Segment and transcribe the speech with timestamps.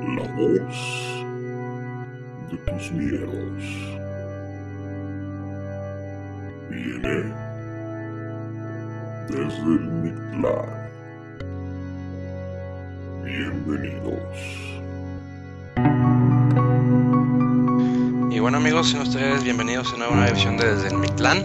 [0.00, 1.24] La voz
[2.50, 3.62] de tus miedos
[6.70, 7.34] viene
[9.28, 10.90] desde el Mictlán.
[13.22, 14.16] Bienvenidos.
[18.30, 21.44] Y bueno amigos, sean ustedes bienvenidos a una nueva edición de Desde el Mictlán.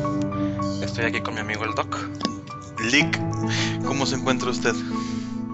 [0.81, 1.97] Estoy aquí con mi amigo el Doc.
[2.89, 3.19] Lick,
[3.85, 4.73] ¿cómo se encuentra usted?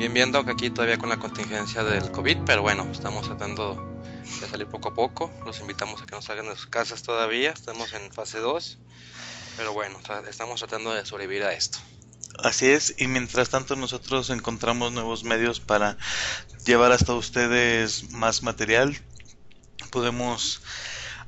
[0.01, 4.01] Bien, bien Doc, aquí todavía con la contingencia del COVID, pero bueno, estamos tratando
[4.41, 5.31] de salir poco a poco.
[5.45, 8.79] Los invitamos a que no salgan de sus casas todavía, estamos en fase 2.
[9.57, 11.77] Pero bueno, estamos tratando de sobrevivir a esto.
[12.43, 15.99] Así es, y mientras tanto nosotros encontramos nuevos medios para
[16.65, 18.99] llevar hasta ustedes más material.
[19.91, 20.63] Podemos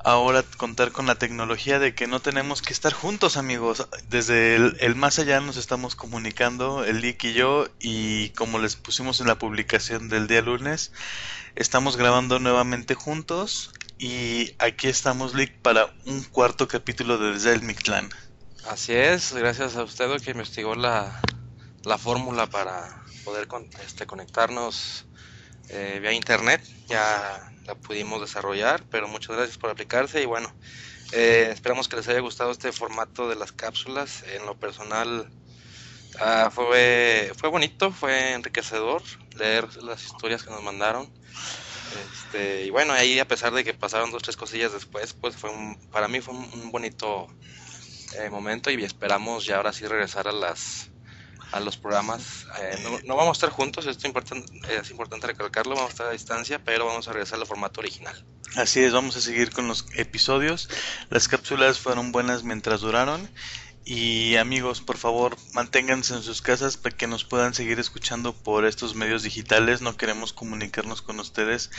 [0.04, 3.88] ahora contar con la tecnología de que no tenemos que estar juntos, amigos.
[4.10, 8.76] Desde el, el más allá nos estamos comunicando, el Lick y yo, y como les
[8.76, 10.92] pusimos en la publicación del día lunes,
[11.56, 13.72] estamos grabando nuevamente juntos.
[14.00, 18.10] Y aquí estamos, Lick, para un cuarto capítulo de Desde el Mictlán.
[18.68, 21.22] Así es, gracias a usted que investigó la,
[21.84, 25.06] la fórmula para poder con- este, conectarnos
[25.70, 26.62] eh, vía internet.
[26.88, 30.54] Ya la pudimos desarrollar, pero muchas gracias por aplicarse y bueno,
[31.12, 34.24] eh, esperamos que les haya gustado este formato de las cápsulas.
[34.24, 35.30] En lo personal
[36.20, 39.04] ah, fue, fue bonito, fue enriquecedor
[39.36, 41.12] leer las historias que nos mandaron.
[42.12, 45.52] Este, y bueno, ahí a pesar de que pasaron dos, tres cosillas después, pues fue
[45.52, 47.28] un, para mí fue un, bonito
[48.20, 50.90] eh, momento y esperamos ya ahora sí regresar a las
[51.54, 52.46] a los programas.
[52.62, 56.08] Eh, no, no vamos a estar juntos, esto importan- es importante recalcarlo, vamos a estar
[56.08, 58.26] a distancia, pero vamos a regresar al formato original.
[58.56, 60.70] Así es, vamos a seguir con los episodios.
[61.10, 63.30] Las cápsulas fueron buenas mientras duraron.
[63.86, 68.66] Y amigos, por favor, manténganse en sus casas para que nos puedan seguir escuchando por
[68.66, 69.82] estos medios digitales.
[69.82, 71.70] No queremos comunicarnos con ustedes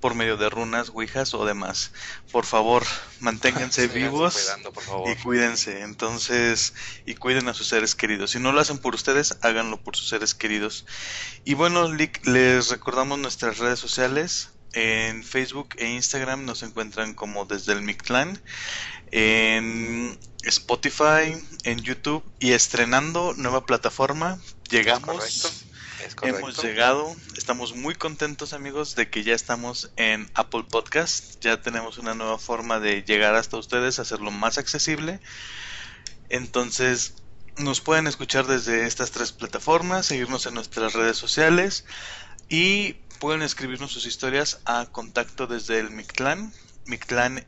[0.00, 1.92] por medio de runas, ouijas o demás.
[2.32, 2.82] Por favor,
[3.20, 5.10] manténganse vivos cuidando, por favor.
[5.10, 5.82] y cuídense.
[5.82, 6.74] Entonces,
[7.06, 8.32] y cuiden a sus seres queridos.
[8.32, 10.84] Si no lo hacen por ustedes, háganlo por sus seres queridos.
[11.44, 14.50] Y bueno, les recordamos nuestras redes sociales.
[14.74, 18.42] En Facebook e Instagram nos encuentran como desde el Mictlán.
[19.12, 24.40] En Spotify, en YouTube y estrenando nueva plataforma.
[24.70, 25.06] Llegamos.
[25.06, 25.48] Correcto.
[26.04, 26.38] Es correcto.
[26.38, 31.98] Hemos llegado, estamos muy contentos amigos de que ya estamos en Apple Podcast, ya tenemos
[31.98, 35.20] una nueva forma de llegar hasta ustedes, hacerlo más accesible.
[36.28, 37.14] Entonces,
[37.58, 41.84] nos pueden escuchar desde estas tres plataformas, seguirnos en nuestras redes sociales
[42.48, 46.52] y pueden escribirnos sus historias a contacto desde el Mictlán,
[46.86, 47.46] Mictlán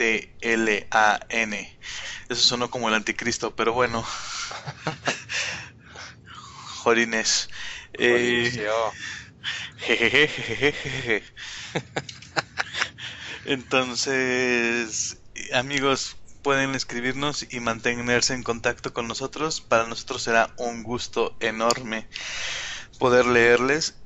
[0.00, 1.78] M-I-C-T-L-A-N.
[2.28, 4.04] Eso sonó como el anticristo, pero bueno.
[6.82, 7.48] Jorines.
[7.94, 8.68] Eh,
[9.78, 11.22] jejeje.
[13.44, 15.18] Entonces,
[15.52, 19.60] amigos, pueden escribirnos y mantenerse en contacto con nosotros.
[19.60, 22.08] Para nosotros será un gusto enorme
[22.98, 23.96] poder leerles.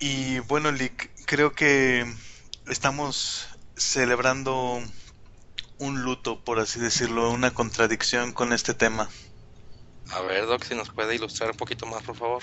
[0.00, 2.06] Y bueno, Lick, creo que
[2.68, 4.82] estamos celebrando
[5.78, 9.08] un luto, por así decirlo, una contradicción con este tema.
[10.10, 12.42] A ver, Doc, si nos puede ilustrar un poquito más, por favor.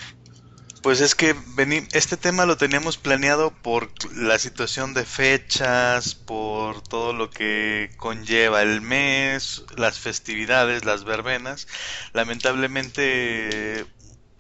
[0.81, 6.84] Pues es que vení- este tema lo teníamos planeado por la situación de fechas, por
[6.84, 11.68] todo lo que conlleva el mes, las festividades, las verbenas.
[12.13, 13.88] Lamentablemente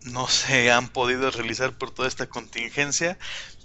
[0.01, 3.17] no se han podido realizar por toda esta contingencia,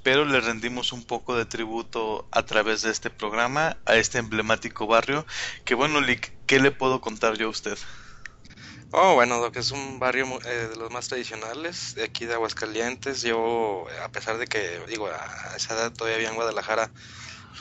[0.02, 4.86] pero le rendimos un poco de tributo a través de este programa a este emblemático
[4.86, 5.26] barrio.
[5.64, 6.00] Que bueno,
[6.46, 7.78] ¿qué le puedo contar yo a usted?
[8.92, 13.22] Oh, bueno, Doc, es un barrio eh, de los más tradicionales de aquí de Aguascalientes.
[13.22, 16.92] Yo, a pesar de que, digo, a esa edad todavía vivía en Guadalajara,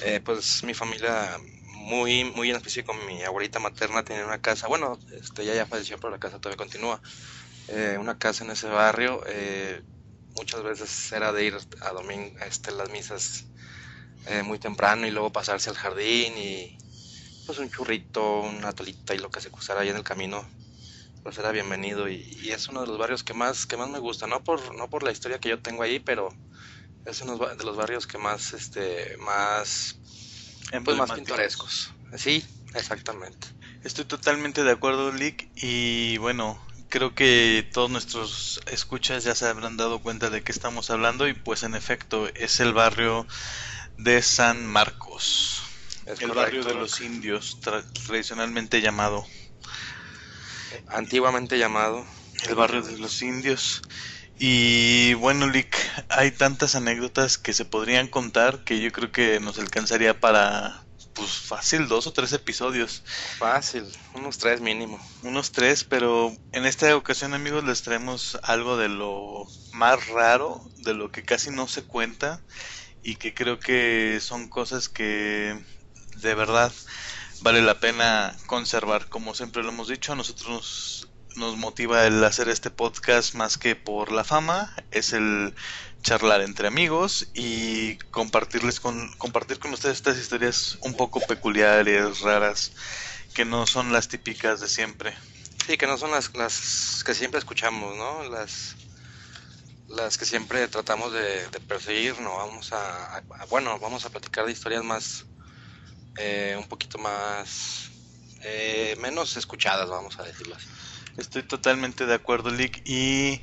[0.04, 1.38] eh, pues mi familia,
[1.76, 5.98] muy, muy en específico, mi abuelita materna tenía una casa, bueno, este, ya ya falleció,
[6.00, 7.02] pero la casa todavía continúa.
[7.68, 9.84] Eh, una casa en ese barrio, eh,
[10.36, 13.46] muchas veces era de ir a domingo, este, las misas
[14.26, 16.78] eh, muy temprano y luego pasarse al jardín y
[17.46, 20.48] pues un churrito, una tolita y lo que se cruzara ahí en el camino
[21.24, 24.00] pues era bienvenido y, y es uno de los barrios que más que más me
[24.00, 24.28] gusta.
[24.28, 26.36] No por no por la historia que yo tengo ahí pero
[27.06, 30.00] es uno de los barrios que más este más
[30.86, 31.92] pues más pintorescos.
[32.16, 33.48] Sí exactamente.
[33.82, 39.78] Estoy totalmente de acuerdo, Lick, y bueno, creo que todos nuestros escuchas ya se habrán
[39.78, 43.28] dado cuenta de qué estamos hablando y pues en efecto es el barrio
[43.98, 45.62] de San Marcos,
[46.06, 49.26] es el correcto, barrio de los indios, tra- tradicionalmente llamado.
[50.88, 52.06] Antiguamente llamado.
[52.48, 53.82] El barrio de los indios.
[54.38, 55.76] Y bueno, Lick,
[56.10, 60.86] hay tantas anécdotas que se podrían contar que yo creo que nos alcanzaría para,
[61.20, 63.04] pues fácil, dos o tres episodios.
[63.38, 65.00] Fácil, unos tres mínimo.
[65.22, 70.94] Unos tres, pero en esta ocasión, amigos, les traemos algo de lo más raro, de
[70.94, 72.42] lo que casi no se cuenta
[73.04, 75.60] y que creo que son cosas que
[76.18, 76.72] de verdad
[77.42, 79.10] vale la pena conservar.
[79.10, 83.58] Como siempre lo hemos dicho, a nosotros nos, nos motiva el hacer este podcast más
[83.58, 85.54] que por la fama, es el
[86.04, 92.72] charlar entre amigos y compartirles con compartir con ustedes estas historias un poco peculiares, raras,
[93.34, 95.16] que no son las típicas de siempre.
[95.66, 98.24] Sí, que no son las, las que siempre escuchamos, ¿no?
[98.30, 98.76] Las
[99.88, 104.46] las que siempre tratamos de, de perseguir, no vamos a, a- bueno, vamos a platicar
[104.46, 105.26] de historias más
[106.18, 107.92] eh, un poquito más
[108.44, 110.68] eh, menos escuchadas, vamos a decirlo así.
[111.18, 112.82] Estoy totalmente de acuerdo, Lick.
[112.86, 113.42] Y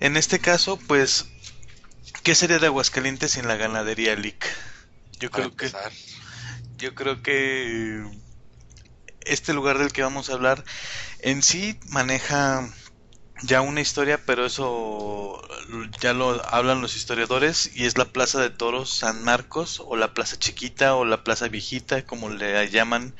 [0.00, 1.26] en este caso, pues,
[2.22, 4.46] ¿qué sería de Aguascalientes sin la ganadería, Lick?
[5.18, 5.72] Yo Para creo que
[6.76, 8.02] yo creo que
[9.20, 10.64] este lugar del que vamos a hablar
[11.20, 12.68] en sí maneja
[13.42, 15.40] ya una historia, pero eso
[16.00, 20.14] ya lo hablan los historiadores y es la Plaza de Toros San Marcos o la
[20.14, 23.14] Plaza Chiquita o la Plaza Viejita, como le llaman,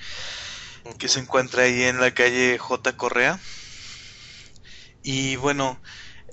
[0.98, 2.96] que se encuentra ahí en la calle J.
[2.96, 3.40] Correa.
[5.02, 5.80] Y bueno,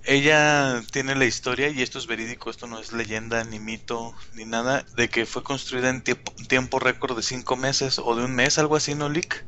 [0.08, 4.46] ella tiene la historia, y esto es verídico, esto no es leyenda, ni mito, ni
[4.46, 8.34] nada, de que fue construida en tiempo, tiempo récord de cinco meses o de un
[8.34, 9.46] mes, algo así, ¿no, Lick?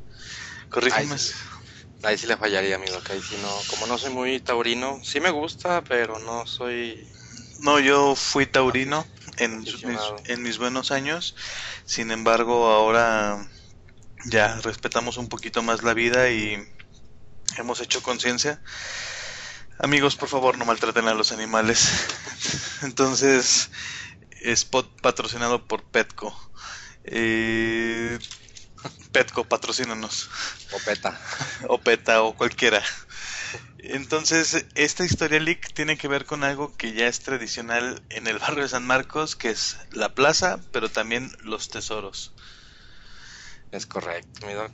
[0.70, 1.14] Corrígeme.
[1.14, 1.32] Ahí sí,
[2.04, 5.20] ahí sí le fallaría, amigo, que ahí sí no, como no soy muy taurino, sí
[5.20, 7.08] me gusta, pero no soy
[7.62, 9.06] No, yo fui taurino
[9.38, 9.84] en, mis,
[10.26, 11.36] en mis buenos años,
[11.86, 13.50] sin embargo, ahora
[14.26, 16.58] ya respetamos un poquito más la vida y
[17.58, 18.62] hemos hecho conciencia.
[19.82, 21.90] Amigos, por favor, no maltraten a los animales.
[22.82, 23.72] Entonces,
[24.42, 26.38] spot patrocinado por Petco.
[27.06, 28.20] Eh,
[29.14, 30.30] Petco, patrocínanos.
[30.70, 31.18] popeta.
[31.70, 32.84] O PETA o cualquiera.
[33.78, 38.38] Entonces, esta historia leak tiene que ver con algo que ya es tradicional en el
[38.38, 42.34] barrio de San Marcos, que es la plaza, pero también los tesoros.
[43.72, 44.74] Es correcto, mi doc.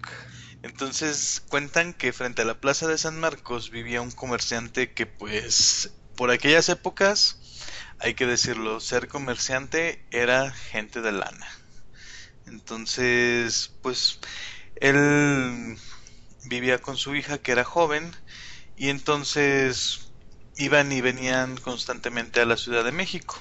[0.65, 5.91] Entonces cuentan que frente a la plaza de San Marcos vivía un comerciante que pues
[6.15, 7.37] por aquellas épocas,
[7.99, 11.47] hay que decirlo, ser comerciante era gente de lana.
[12.47, 14.19] Entonces pues
[14.77, 15.77] él
[16.45, 18.15] vivía con su hija que era joven
[18.75, 20.15] y entonces
[20.55, 23.39] iban y venían constantemente a la Ciudad de México.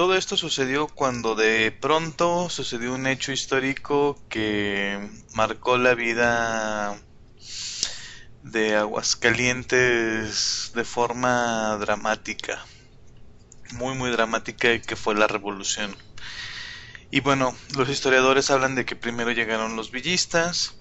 [0.00, 4.98] Todo esto sucedió cuando de pronto sucedió un hecho histórico que
[5.34, 6.98] marcó la vida
[8.42, 12.64] de Aguascalientes de forma dramática,
[13.72, 15.94] muy muy dramática y que fue la revolución.
[17.10, 20.76] Y bueno, los historiadores hablan de que primero llegaron los villistas,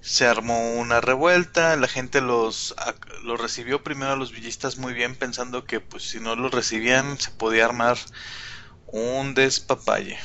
[0.00, 2.76] se armó una revuelta, la gente los,
[3.24, 7.18] los recibió primero a los villistas muy bien pensando que pues si no los recibían
[7.18, 7.98] se podía armar
[8.92, 10.18] un despapalle.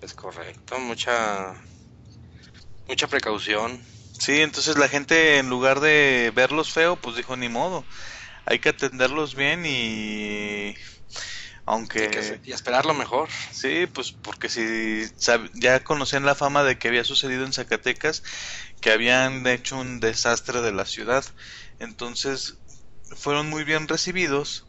[0.00, 1.54] Es correcto, mucha
[2.88, 3.80] mucha precaución.
[4.12, 7.86] Sí, entonces la gente en lugar de verlos feo, pues dijo ni modo,
[8.46, 10.74] hay que atenderlos bien y
[11.66, 13.28] aunque Y, que se- y esperar lo mejor.
[13.50, 15.04] sí, pues porque si
[15.54, 18.22] ya conocían la fama de que había sucedido en Zacatecas,
[18.80, 21.24] que habían hecho un desastre de la ciudad,
[21.78, 22.54] entonces
[23.16, 24.66] fueron muy bien recibidos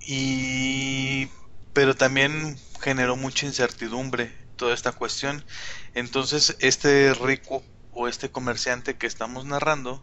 [0.00, 1.28] y
[1.76, 5.44] pero también generó mucha incertidumbre toda esta cuestión.
[5.92, 10.02] Entonces, este rico o este comerciante que estamos narrando,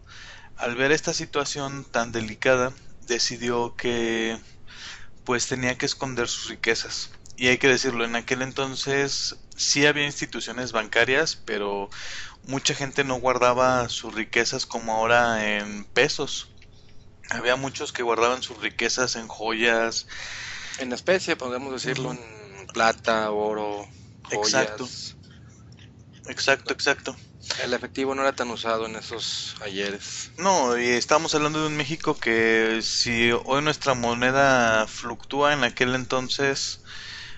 [0.55, 2.73] al ver esta situación tan delicada,
[3.07, 4.37] decidió que
[5.23, 7.09] pues tenía que esconder sus riquezas.
[7.37, 11.89] Y hay que decirlo, en aquel entonces sí había instituciones bancarias, pero
[12.43, 16.51] mucha gente no guardaba sus riquezas como ahora en pesos.
[17.31, 20.05] Había muchos que guardaban sus riquezas en joyas,
[20.79, 23.87] En especie, podemos decirlo, en plata, oro,
[24.23, 24.47] joyas.
[24.47, 24.87] Exacto.
[26.27, 27.15] Exacto, exacto.
[27.61, 30.31] El efectivo no era tan usado en esos ayeres.
[30.37, 35.93] No, y estamos hablando de un México que si hoy nuestra moneda fluctúa, en aquel
[35.93, 36.79] entonces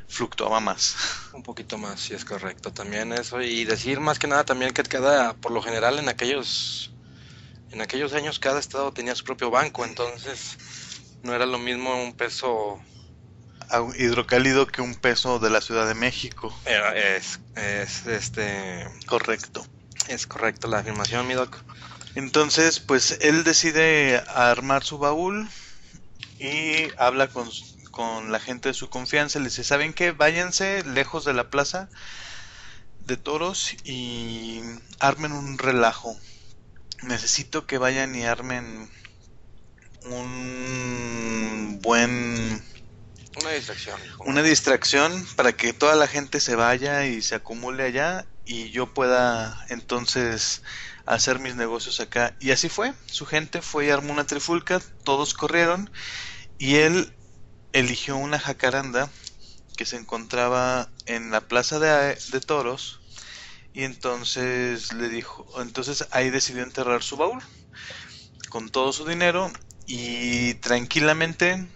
[0.07, 0.95] fluctuaba más.
[1.33, 3.41] Un poquito más, si es correcto también eso.
[3.41, 6.91] Y decir más que nada también que cada, por lo general en aquellos,
[7.71, 10.57] en aquellos años cada estado tenía su propio banco, entonces
[11.23, 12.79] no era lo mismo un peso,
[13.97, 16.53] Hidrocálido que un peso de la Ciudad de México.
[16.65, 19.65] era- es, es, este, Correcto.
[20.07, 21.57] es correcto la afirmación, mi doc.
[22.15, 25.49] Entonces, pues él decide armar su baúl
[26.39, 27.49] y habla con,
[27.91, 29.39] con la gente de su confianza.
[29.39, 30.11] Le dice, ¿saben qué?
[30.11, 31.89] Váyanse lejos de la plaza
[32.99, 34.61] de toros y
[34.99, 36.17] armen un relajo.
[37.03, 38.89] Necesito que vayan y armen
[40.05, 42.63] un buen
[43.35, 43.99] Una distracción.
[44.05, 44.23] hijo.
[44.23, 48.93] una distracción para que toda la gente se vaya y se acumule allá y yo
[48.93, 50.61] pueda entonces
[51.05, 52.35] hacer mis negocios acá.
[52.39, 55.89] Y así fue, su gente fue y armó una trifulca, todos corrieron
[56.57, 57.15] y él
[57.73, 59.09] eligió una jacaranda
[59.75, 63.01] que se encontraba en la plaza de, de toros
[63.73, 67.43] y entonces le dijo, entonces ahí decidió enterrar su baúl
[68.49, 69.51] con todo su dinero
[69.85, 71.67] y tranquilamente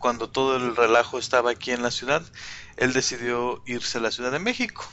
[0.00, 2.22] cuando todo el relajo estaba aquí en la ciudad,
[2.76, 4.84] él decidió irse a la Ciudad de México.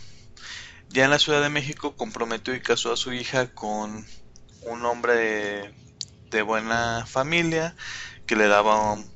[0.90, 4.06] Ya en la Ciudad de México comprometió y casó a su hija con
[4.62, 5.74] un hombre
[6.30, 7.76] de, buena familia
[8.28, 9.10] que le daba un,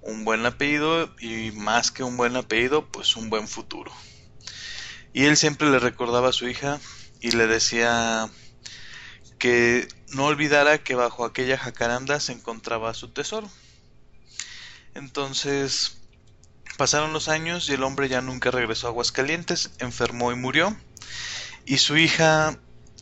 [0.00, 3.92] un buen apellido y más que un buen apellido, pues un buen futuro.
[5.12, 6.80] Y él siempre le recordaba a su hija
[7.20, 8.30] y le decía
[9.38, 13.50] que no olvidara que bajo aquella jacaranda se encontraba su tesoro.
[14.94, 15.98] Entonces
[16.76, 20.76] pasaron los años y el hombre ya nunca regresó a Aguascalientes, enfermó y murió.
[21.66, 22.58] Y su hija,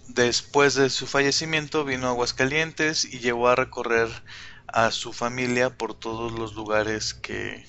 [0.09, 4.09] después de su fallecimiento, vino a Aguascalientes y llevó a recorrer
[4.67, 7.67] a su familia por todos los lugares que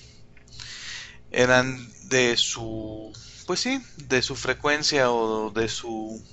[1.32, 3.12] eran de su,
[3.46, 6.24] pues sí, de su frecuencia o de su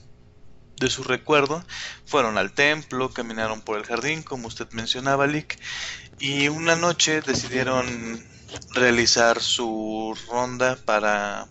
[0.80, 1.64] de su recuerdo.
[2.06, 5.58] Fueron al templo, caminaron por el jardín, como usted mencionaba, Lick,
[6.20, 8.22] y una noche decidieron
[8.74, 11.48] realizar su ronda para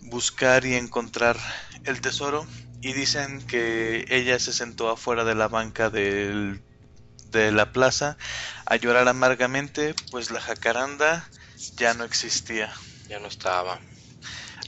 [0.00, 1.36] buscar y encontrar
[1.84, 2.46] el tesoro
[2.80, 6.62] y dicen que ella se sentó afuera de la banca del,
[7.26, 8.16] de la plaza
[8.64, 11.28] a llorar amargamente pues la jacaranda
[11.76, 12.72] ya no existía
[13.08, 13.80] Ya no estaba.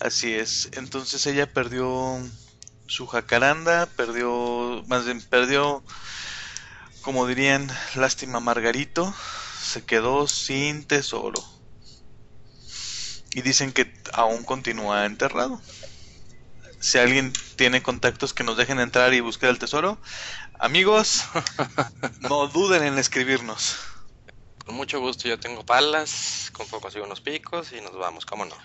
[0.00, 2.20] así es entonces ella perdió
[2.86, 5.82] su jacaranda perdió más bien perdió
[7.04, 9.14] como dirían lástima Margarito
[9.62, 11.44] se quedó sin tesoro
[13.34, 15.60] y dicen que aún continúa enterrado.
[16.80, 19.98] Si alguien tiene contactos que nos dejen entrar y buscar el tesoro,
[20.58, 21.24] amigos,
[22.20, 23.76] no duden en escribirnos.
[24.64, 28.46] Con mucho gusto, yo tengo palas, con poco consigo unos picos y nos vamos, ¿cómo
[28.46, 28.56] no?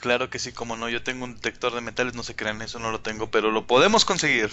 [0.00, 2.78] Claro que sí, como no, yo tengo un detector de metales, no se crean, eso
[2.78, 4.50] no lo tengo, pero lo podemos conseguir.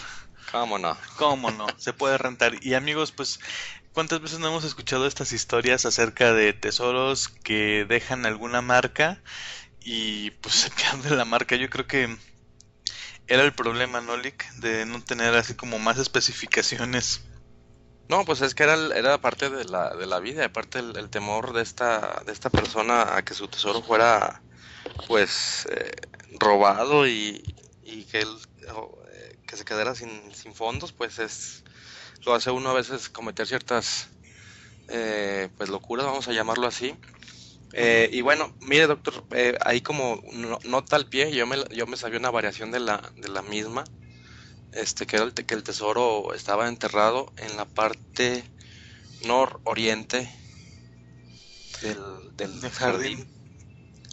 [0.52, 0.98] ¿Cómo no?
[1.18, 1.68] ¿Cómo no?
[1.78, 2.54] Se puede rentar.
[2.64, 3.40] Y amigos, pues,
[3.94, 9.22] ¿cuántas veces no hemos escuchado estas historias acerca de tesoros que dejan alguna marca
[9.82, 11.56] y pues se pierde la marca?
[11.56, 12.18] Yo creo que
[13.28, 14.50] era el problema, ¿no, Lick?
[14.56, 17.22] De no tener así como más especificaciones.
[18.08, 21.10] No, pues es que era, era parte de la, de la vida, aparte el, el
[21.10, 24.44] temor de esta, de esta persona a que su tesoro fuera,
[25.08, 25.92] pues, eh,
[26.40, 27.44] robado y,
[27.84, 28.38] y que él,
[29.14, 31.64] eh, que se quedara sin, sin fondos, pues es,
[32.26, 34.10] lo hace uno a veces cometer ciertas,
[34.90, 36.98] eh, pues, locuras, vamos a llamarlo así.
[37.74, 41.88] Eh, y bueno, mire, doctor, eh, ahí como no- nota al pie, yo me, yo
[41.88, 43.84] me sabía una variación de la, de la misma
[44.76, 48.50] este, que era el, que el tesoro estaba enterrado en la parte
[49.26, 50.30] nororiente
[51.82, 53.18] del, del Del jardín.
[53.18, 53.30] jardín.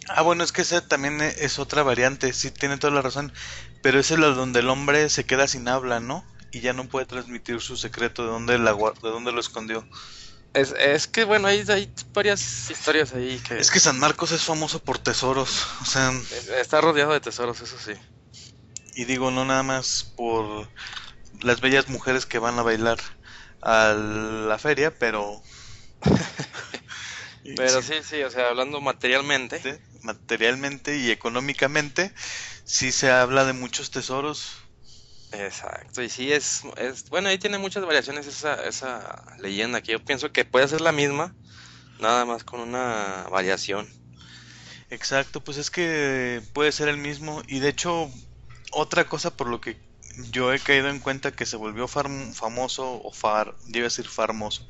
[0.09, 3.33] Ah, bueno, es que esa también e- es otra variante, sí, tiene toda la razón.
[3.81, 6.25] Pero esa es la donde el hombre se queda sin habla, ¿no?
[6.51, 9.87] Y ya no puede transmitir su secreto de dónde, la, de dónde lo escondió.
[10.53, 14.43] Es, es que, bueno, hay, hay varias historias ahí que Es que San Marcos es
[14.43, 17.93] famoso por tesoros, o sea, es- está rodeado de tesoros, eso sí.
[18.95, 20.69] Y digo no nada más por
[21.41, 22.99] las bellas mujeres que van a bailar
[23.61, 25.41] a la feria, pero
[27.55, 32.13] Pero sí, sí, o sea, hablando materialmente, materialmente y económicamente
[32.63, 34.53] sí se habla de muchos tesoros.
[35.33, 40.03] Exacto, y sí es, es, bueno, ahí tiene muchas variaciones esa, esa leyenda, que yo
[40.03, 41.35] pienso que puede ser la misma,
[41.99, 43.89] nada más con una variación.
[44.89, 48.11] Exacto, pues es que puede ser el mismo y de hecho
[48.73, 49.81] otra cosa por lo que
[50.31, 53.89] yo he caído en cuenta que se volvió fam- famoso o far, yo iba a
[53.89, 54.67] decir famoso,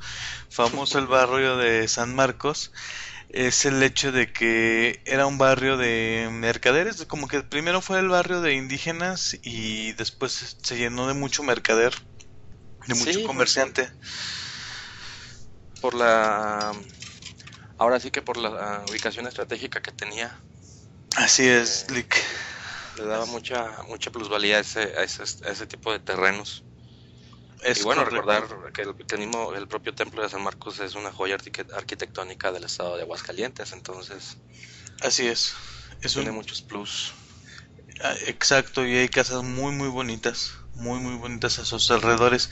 [0.49, 2.71] famoso el barrio de San Marcos
[3.29, 8.09] es el hecho de que era un barrio de mercaderes, como que primero fue el
[8.09, 11.93] barrio de indígenas y después se llenó de mucho mercader,
[12.87, 13.89] de mucho Sí, pues, comerciante.
[15.79, 16.73] por la,
[17.77, 20.35] ahora sí que por la ubicación estratégica que tenía,
[21.17, 22.17] Así es, Lick.
[22.97, 26.63] Le daba mucha, mucha plusvalía a ese, a ese, a ese tipo de terrenos.
[27.63, 28.55] Es y bueno, correcto.
[28.55, 31.37] recordar que el, que el mismo, el propio templo de San Marcos es una joya
[31.75, 34.37] arquitectónica del estado de Aguascalientes, entonces
[35.01, 35.53] Así es.
[36.01, 37.13] Es tiene un, muchos plus.
[38.03, 40.51] ah, exacto, y hay casas muy, muy bonitas.
[40.73, 42.49] Muy, muy bonitas a sus alrededores.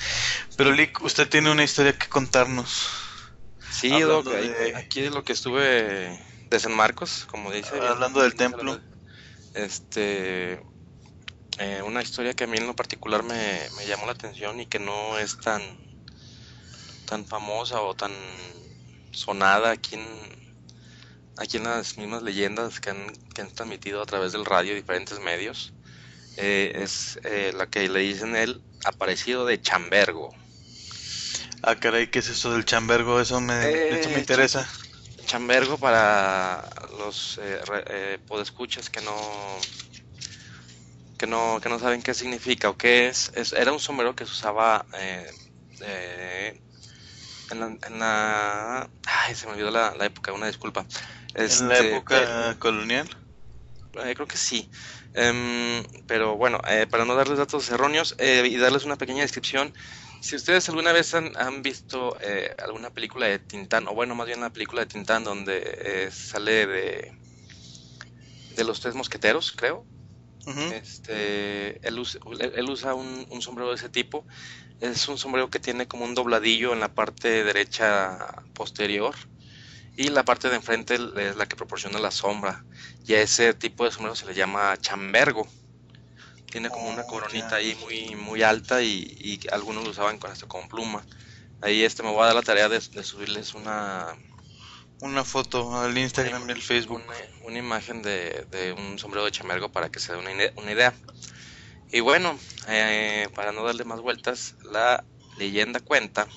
[0.56, 2.88] Pero Lick, usted tiene una historia que contarnos.
[3.72, 6.20] Sí, Doc, de- aquí de lo que estuve
[6.50, 7.74] de San Marcos, como dice.
[7.74, 8.80] bien- Hablando del templo.
[9.54, 10.62] Este,
[11.60, 14.66] eh, una historia que a mí en lo particular me, me llamó la atención y
[14.68, 15.62] que no es tan,
[17.06, 18.12] tan famosa o tan
[19.12, 20.06] sonada aquí en,
[21.38, 25.20] aquí en las mismas leyendas que han, que han transmitido a través del radio diferentes
[25.20, 25.74] medios.
[26.38, 30.32] eh, es eh, la que le dicen el aparecido de Chambergo.
[31.64, 33.20] Ah, caray, ¿qué es eso del chambergo?
[33.20, 34.68] Eso me, eso me Eh, interesa.
[35.26, 39.16] Chambergo para los eh, re- eh, podescuchas que no
[41.18, 44.26] que no que no saben qué significa o qué es, es- era un sombrero que
[44.26, 45.30] se usaba eh,
[45.82, 46.62] eh,
[47.52, 50.88] en la, en la- ay se me olvidó la, la época una disculpa
[51.46, 53.08] En la Este, época colonial.
[54.04, 54.70] eh, creo que sí.
[55.14, 59.74] Em, pero bueno, eh, para no darles datos erróneos eh, y darles una pequeña descripción,
[60.22, 64.28] si ustedes alguna vez han, han visto eh, alguna película de Tintán, o bueno, más
[64.28, 65.62] bien la película de Tintán donde
[66.08, 67.12] eh, sale de,
[68.50, 69.88] de los tres mosqueteros, creo,
[70.68, 74.28] este, él, usa, él- él usa un, un sombrero de ese tipo.
[74.80, 78.20] Es un sombrero que tiene como un dobladillo en la parte derecha
[78.54, 79.16] posterior
[79.96, 82.66] y la parte de enfrente es la que proporciona la sombra.
[83.06, 85.48] Y a ese tipo de sombrero se le llama chambergo.
[86.52, 87.58] Tiene como una Oh, coronita ya.
[87.58, 91.08] ahí muy, muy alta y, y algunos lo usaban con, hasta con pluma.
[91.62, 94.16] Ahí este me voy a dar la tarea de, de subirles una,
[95.02, 97.02] Una foto al Instagram y al Facebook.
[97.04, 100.72] una, una imagen de, de un sombrero de chamergo para que se dé una, una
[100.72, 100.94] idea.
[101.92, 105.04] Y bueno, eh, para no darle más vueltas, la
[105.38, 106.28] leyenda cuenta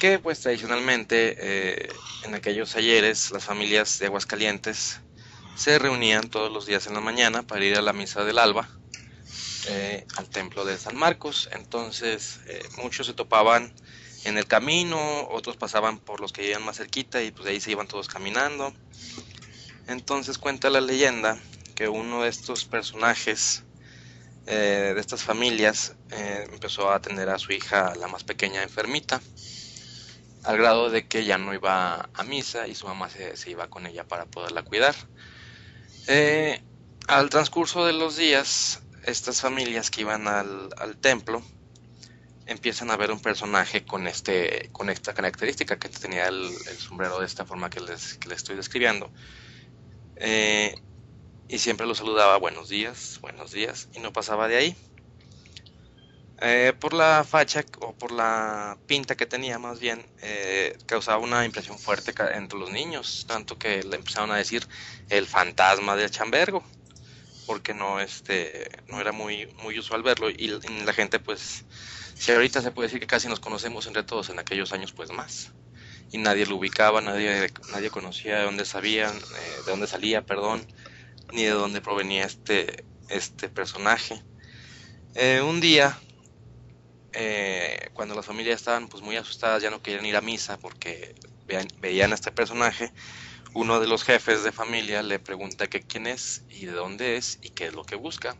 [0.00, 1.88] que pues tradicionalmente eh,
[2.24, 5.00] en aquellos ayeres las familias de Aguascalientes
[5.54, 8.68] se reunían todos los días en la mañana para ir a la misa del alba
[9.66, 11.48] eh, al templo de San Marcos.
[11.52, 13.72] Entonces eh, muchos se topaban
[14.24, 17.70] en el camino, otros pasaban por los que vivían más cerquita y pues ahí se
[17.70, 18.72] iban todos caminando.
[19.86, 21.38] Entonces cuenta la leyenda
[21.74, 23.64] que uno de estos personajes
[24.46, 29.20] eh, de estas familias empezó a atender a su hija, la más pequeña, enfermita,
[30.44, 33.68] al grado de que ya no iba a misa y su mamá se, se iba
[33.68, 34.94] con ella para poderla cuidar.
[37.06, 41.42] Al transcurso de los días, estas familias que iban al, templo
[42.46, 47.26] empiezan a ver un personaje con este con esta característica que tenía el, sombrero de
[47.26, 49.10] esta forma que les, que les estoy describiendo.
[50.16, 50.74] Eh,
[51.48, 54.76] y siempre lo saludaba buenos días buenos días y no pasaba de ahí.
[56.40, 61.44] Eh, por la facha o por la pinta que tenía más bien eh, causaba una
[61.44, 64.66] impresión fuerte entre los niños tanto que le empezaron a decir
[65.10, 66.64] el fantasma del chambergo
[67.46, 70.48] porque no este no era muy muy usual verlo y,
[70.84, 71.64] la gente pues
[72.14, 75.10] si ahorita se puede decir que casi nos conocemos entre todos en aquellos años pues
[75.10, 75.54] más.
[76.10, 80.66] Y nadie lo ubicaba nadie nadie conocía de dónde sabían eh, de dónde salía perdón
[81.32, 84.22] ni de dónde provenía este este personaje.
[85.14, 85.98] Eh, un día
[87.12, 91.14] eh, cuando las familias estaban pues muy asustadas ya no querían ir a misa porque
[91.46, 92.92] vean- veían a este personaje
[93.54, 97.38] uno de los jefes de familia le pregunta que quién es y de dónde es
[97.40, 98.36] y qué es lo que busca.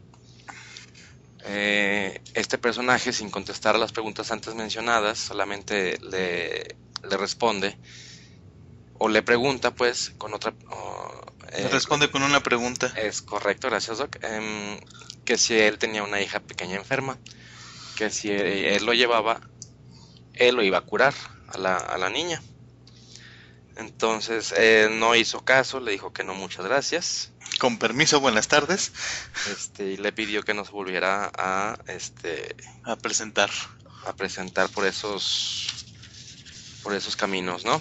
[1.46, 6.76] Eh, este personaje, sin contestar a las preguntas antes mencionadas, solamente le,
[7.08, 7.76] le responde
[8.98, 10.54] o le pregunta, pues, con otra.
[10.70, 11.12] o,
[11.52, 12.92] eh, Responde con una pregunta.
[12.96, 14.16] es correcto, gracias, Doc.
[14.22, 14.80] Em,
[15.24, 17.18] que si él tenía una hija pequeña enferma,
[17.96, 19.40] que si él lo llevaba,
[20.34, 21.14] él lo iba a curar
[21.48, 22.42] a la, a la niña.
[23.76, 27.32] Entonces eh, no hizo caso, le dijo que no, muchas gracias.
[27.58, 28.92] Con permiso, buenas tardes.
[29.50, 33.50] Este, y le pidió que no se volviera a, este, A presentar.
[34.06, 35.86] a presentar por esos,
[36.82, 37.80] por esos caminos, ¿no?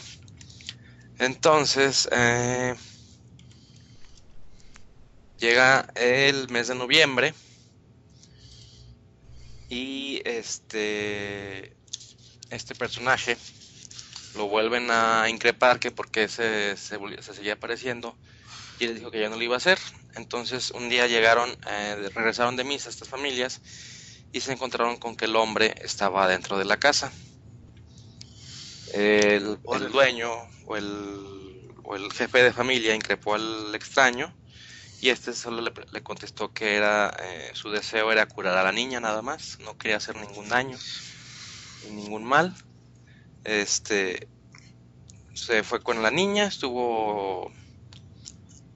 [1.20, 2.76] Entonces, eh,
[5.38, 7.34] llega el mes de noviembre
[9.70, 11.76] y este,
[12.50, 13.38] este personaje
[14.34, 18.18] lo vuelven a increpar que porque se, se, volvió- se seguía apareciendo
[18.78, 19.80] y les dijo que ya no lo iba a hacer.
[20.16, 23.62] Entonces un día llegaron, eh, regresaron de misa estas familias
[24.32, 27.14] y se encontraron con que el hombre estaba dentro de la casa.
[28.94, 30.32] El, el dueño
[30.68, 30.86] o el,
[31.84, 34.36] o el jefe de familia increpó al extraño
[35.00, 38.72] y este solo le, le contestó que era eh, su deseo era curar a la
[38.74, 40.80] niña nada más, no quería hacer ningún daño.
[41.82, 42.56] ningún mal.
[43.44, 44.28] Este
[45.34, 47.52] se fue con la niña, estuvo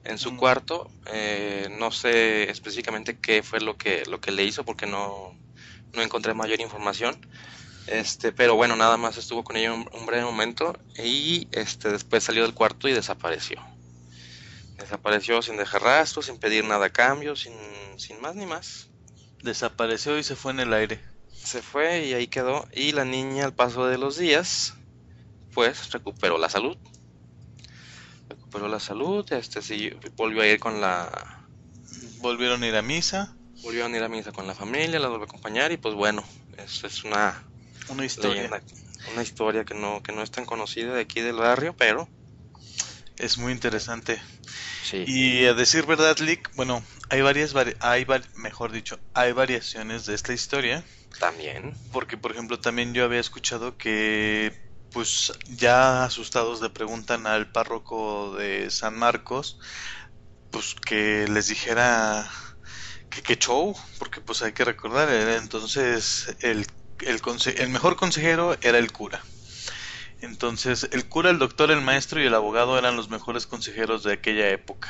[0.04, 0.90] en su cuarto.
[1.14, 5.34] eh, no sé específicamente qué fue lo que, lo que le hizo porque no,
[5.94, 7.20] no encontré mayor información.
[7.88, 12.24] Este, pero bueno, nada más estuvo con ella un, un breve momento y este, después
[12.24, 13.62] salió del cuarto y desapareció.
[14.78, 17.54] Desapareció sin dejar rastro, sin pedir nada a cambio, sin,
[17.98, 18.90] sin más ni más.
[19.44, 21.02] Desapareció y se fue en el aire.
[21.48, 22.68] Se fue y ahí quedó.
[22.74, 24.74] Y la niña al paso de los días,
[25.54, 26.78] pues recuperó la salud.
[28.28, 31.10] Recuperó la salud, este sí, volvió a ir con la...
[32.18, 33.38] Volvieron a ir a misa.
[33.64, 36.26] Volvió a ir a misa con la familia, la volvió a acompañar y pues bueno,
[36.58, 37.42] es, es una
[37.88, 38.42] Una historia.
[38.42, 38.62] leyenda,
[39.14, 42.10] una historia que no, que no es tan conocida de aquí del barrio, pero
[43.18, 44.22] Es muy interesante.
[44.84, 45.06] sí.
[45.08, 48.06] Y a decir verdad, Lick, bueno, hay varias, vari- hay
[48.36, 50.84] mejor dicho, hay variaciones de esta historia.
[51.20, 51.74] También.
[51.92, 54.56] Porque, por ejemplo, también yo había escuchado que,
[54.92, 59.60] pues, ya asustados le preguntan al párroco de San Marcos,
[60.52, 62.30] pues, que les dijera
[63.10, 66.68] que qué show, porque, pues, hay que recordar, entonces el,
[67.00, 67.22] el,
[67.58, 69.24] el mejor consejero era el cura.
[70.20, 74.14] Entonces, el cura, el doctor, el maestro y el abogado eran los mejores consejeros de
[74.14, 74.90] aquella época.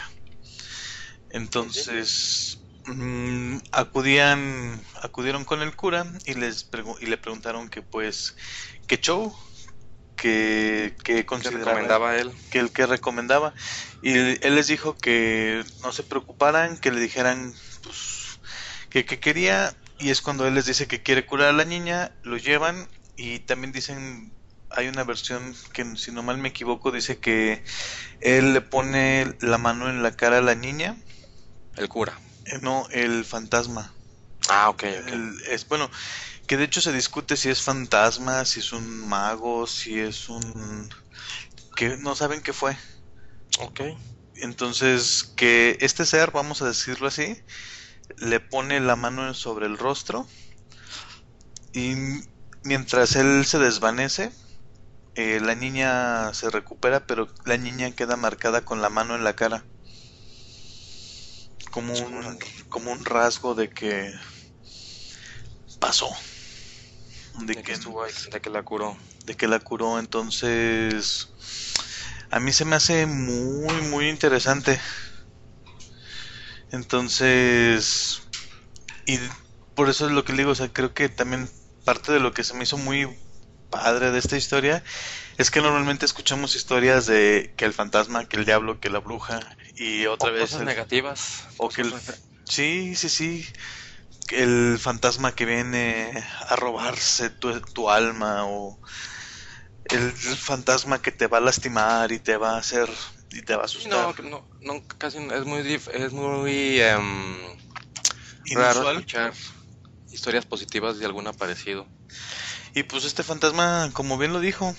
[1.29, 6.69] Entonces, mm, acudían, acudieron con el cura y les
[7.01, 8.35] y le preguntaron que pues
[8.87, 9.35] qué show,
[10.15, 12.31] que, que ¿Qué consideraba recomendaba él?
[12.51, 13.53] que el que recomendaba
[14.01, 18.39] y él les dijo que no se preocuparan, que le dijeran pues
[18.89, 22.15] que, que quería y es cuando él les dice que quiere curar a la niña,
[22.23, 24.33] lo llevan y también dicen
[24.69, 27.63] hay una versión que si no mal me equivoco dice que
[28.21, 30.97] él le pone la mano en la cara a la niña
[31.77, 32.19] El cura.
[32.51, 33.93] Eh, No, el fantasma.
[34.49, 35.07] Ah, ok, ok.
[35.07, 35.89] El- es bueno,
[36.47, 40.89] que de hecho se discute si es fantasma, si es un mago, si es un
[41.75, 42.77] que no saben qué fue.
[43.59, 43.81] Ok.
[44.35, 47.41] Entonces, que este ser, vamos a decirlo así,
[48.17, 50.27] le pone la mano sobre el rostro
[51.71, 51.95] y
[52.63, 54.31] mientras él se desvanece,
[55.15, 59.35] eh, la niña se recupera, pero la niña queda marcada con la mano en la
[59.35, 59.65] cara.
[61.77, 64.11] Como un, como un rasgo de que
[65.79, 66.09] pasó.
[67.41, 68.97] De De que que, estuvo ahí, de que la curó.
[69.25, 69.99] de que la curó.
[69.99, 71.29] Entonces,
[72.31, 74.81] a mí se me hace muy, muy interesante.
[76.71, 78.23] Entonces,
[79.05, 79.19] y
[79.75, 81.47] por eso es lo que le digo, o sea, creo que también
[81.85, 83.07] parte de lo que se me hizo muy
[83.69, 84.83] padre de esta historia
[85.37, 89.39] es que normalmente escuchamos historias de que el fantasma, que el diablo, que la bruja
[89.77, 91.43] y otra O vez cosas el- negativas.
[91.57, 91.93] o que el-
[92.49, 93.45] Sí, sí, sí.
[94.29, 98.79] El fantasma que viene a robarse tu, tu alma o
[99.85, 102.89] el, fantasma que te va a lastimar y te va a hacer
[103.31, 104.15] y te va a asustar.
[104.23, 107.37] no, no, no, casi es muy, es muy em,
[108.53, 109.33] raro escuchar
[110.11, 111.87] historias positivas de algún aparecido.
[112.73, 114.75] Y pues este fantasma, como bien lo dijo,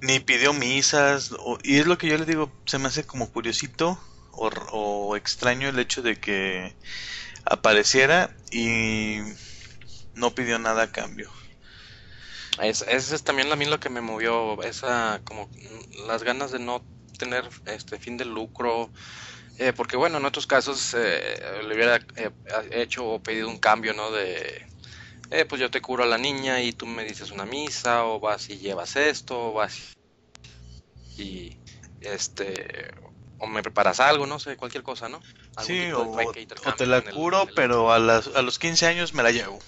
[0.00, 1.30] ni pidió misas.
[1.62, 3.98] y es lo que yo le digo, se me hace como curiosito
[4.32, 6.74] o, o extraño el hecho de que
[7.44, 9.18] apareciera y
[10.14, 11.30] no pidió nada a cambio.
[12.62, 15.48] Es, es también a mí lo que me movió, esa como
[16.06, 16.82] las ganas de no
[17.18, 18.90] tener este fin de lucro,
[19.58, 22.30] eh, porque bueno, en otros casos eh, le hubiera eh,
[22.70, 24.10] hecho o pedido un cambio, ¿no?
[24.10, 24.66] De,
[25.30, 28.20] eh, pues yo te curo a la niña y tú me dices una misa, o
[28.20, 29.92] vas y llevas esto, o vas
[31.16, 31.56] y
[32.00, 32.90] este,
[33.38, 35.20] o me preparas algo, no sé, cualquier cosa, ¿no?
[35.56, 36.02] Algún Sí, o,
[36.64, 39.30] o te la el- curo, el- pero a, las, a los 15 años me la
[39.30, 39.58] llevo.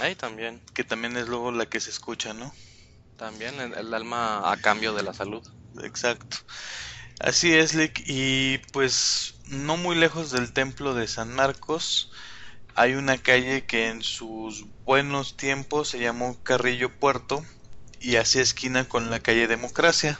[0.00, 2.54] Ahí también, Que también es luego la que se escucha, ¿no?
[3.16, 5.42] también el, el alma a cambio de la salud.
[5.82, 6.36] Exacto.
[7.20, 8.02] Así es, Lick.
[8.06, 12.10] Y pues no muy lejos del templo de San Marcos
[12.74, 17.44] hay una calle que en sus buenos tiempos se llamó Carrillo Puerto
[18.00, 20.18] y hacía esquina con la calle Democracia.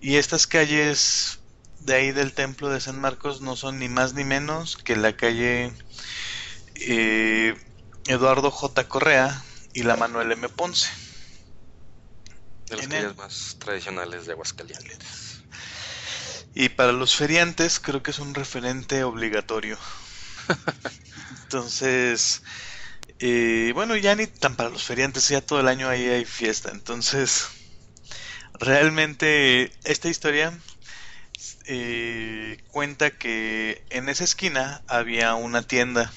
[0.00, 1.40] Y estas calles
[1.80, 5.16] de ahí del templo de San Marcos no son ni más ni menos que la
[5.16, 5.72] calle
[6.74, 7.54] eh,
[8.06, 8.88] Eduardo J.
[8.88, 10.48] Correa y la Manuel M.
[10.50, 10.88] Ponce.
[12.68, 15.42] De las el- calles más tradicionales de Aguascalientes.
[16.54, 19.78] Y para los feriantes creo que es un referente obligatorio.
[21.44, 22.42] Entonces,
[23.18, 26.70] eh, bueno, ya ni tan para los feriantes, ya todo el año ahí hay fiesta.
[26.72, 27.48] Entonces,
[28.54, 30.58] realmente esta historia
[31.66, 36.12] eh, cuenta que en esa esquina había una tienda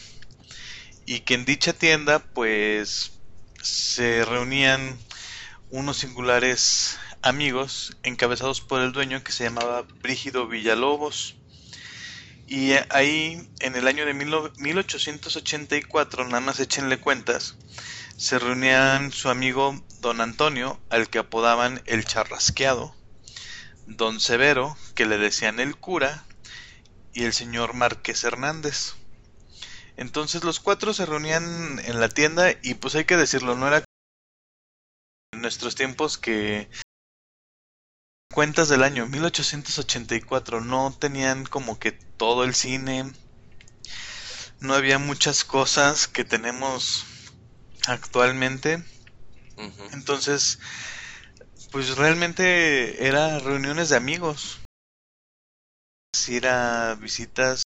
[1.06, 3.19] y que en dicha tienda pues
[3.62, 4.98] se reunían
[5.69, 11.36] unos singulares amigos encabezados por el dueño que se llamaba Brígido Villalobos.
[12.54, 17.56] Y ahí, en el año de 1884, nada más échenle cuentas,
[18.16, 22.96] se reunían su amigo don Antonio, al que apodaban el charrasqueado,
[23.88, 26.26] don Severo, que le decían el cura,
[27.12, 28.94] y el señor Márquez Hernández.
[29.98, 33.84] Entonces los cuatro se reunían en la tienda y pues hay que decirlo, no era
[35.32, 36.70] en nuestros tiempos que
[38.32, 43.12] cuentas del año 1884 no tenían como que todo el cine,
[44.62, 47.05] no había muchas cosas que tenemos
[47.86, 48.81] actualmente.
[49.91, 50.57] Entonces,
[51.69, 54.62] pues realmente era reuniones de amigos.
[56.29, 57.63] Ir a visitas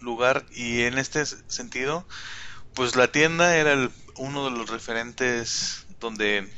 [0.00, 2.06] lugar y en este sentido,
[2.72, 6.50] pues la tienda era el, uno de los referentes donde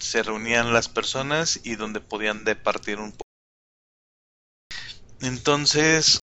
[0.00, 3.23] se reunían las personas y donde podían departir un poco.
[5.24, 6.20] Entonces,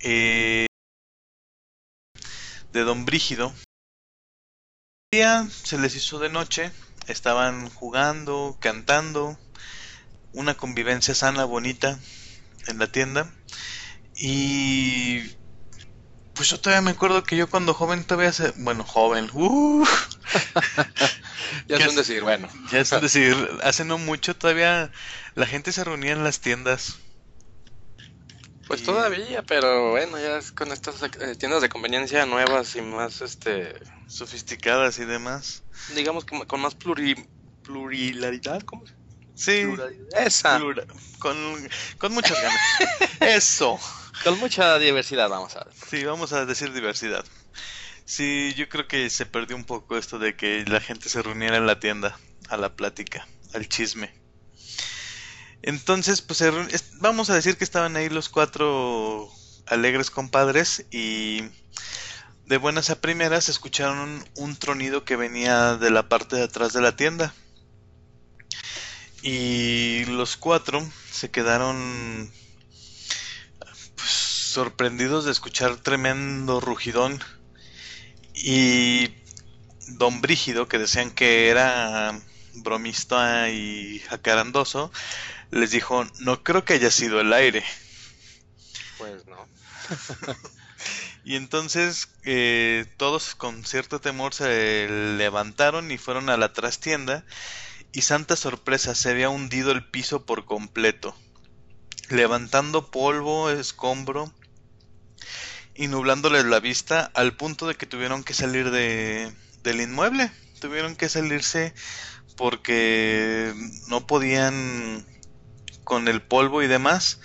[0.00, 0.66] eh,
[2.72, 3.54] de Don Brígido,
[5.12, 6.72] día se les hizo de noche,
[7.06, 9.38] estaban jugando, cantando,
[10.32, 11.96] una convivencia sana, bonita
[12.66, 13.32] en la tienda.
[14.16, 15.30] Y
[16.34, 18.50] pues yo todavía me acuerdo que yo cuando joven todavía se...
[18.56, 19.30] Bueno, joven.
[19.32, 19.84] Uh,
[21.68, 22.48] ya es un decir, bueno.
[22.70, 24.90] Ya es un decir, hace no mucho todavía
[25.34, 26.98] la gente se reunía en las tiendas.
[28.66, 33.20] Pues todavía, pero bueno, ya es con estas eh, tiendas de conveniencia nuevas y más
[33.20, 33.74] este
[34.06, 35.62] sofisticadas y demás.
[35.94, 37.14] Digamos que con más pluri,
[37.62, 38.84] pluralidad, ¿cómo?
[39.34, 39.66] Sí.
[40.16, 40.60] Esa.
[41.18, 41.36] con,
[41.98, 42.60] con muchas ganas.
[43.20, 43.78] Eso.
[44.22, 45.74] Con mucha diversidad, vamos a ver.
[45.88, 47.24] Sí, vamos a decir diversidad.
[48.04, 51.56] Sí, yo creo que se perdió un poco esto de que la gente se reuniera
[51.56, 54.12] en la tienda a la plática, al chisme.
[55.62, 56.44] Entonces, pues
[57.00, 59.30] vamos a decir que estaban ahí los cuatro
[59.66, 61.42] alegres compadres y
[62.44, 66.82] de buenas a primeras escucharon un tronido que venía de la parte de atrás de
[66.82, 67.34] la tienda.
[69.22, 72.30] Y los cuatro se quedaron
[73.96, 77.22] pues, sorprendidos de escuchar tremendo rugidón.
[78.34, 79.14] Y
[79.88, 82.20] don Brígido, que decían que era
[82.54, 84.92] bromista y jacarandoso,
[85.50, 87.64] les dijo, no creo que haya sido el aire.
[88.98, 89.46] Pues no.
[91.24, 97.24] y entonces eh, todos con cierto temor se levantaron y fueron a la trastienda
[97.92, 101.16] y santa sorpresa se había hundido el piso por completo,
[102.10, 104.32] levantando polvo, escombro
[105.74, 110.96] y nublándoles la vista al punto de que tuvieron que salir de, del inmueble, tuvieron
[110.96, 111.74] que salirse
[112.36, 113.54] porque
[113.88, 115.06] no podían
[115.82, 117.20] con el polvo y demás.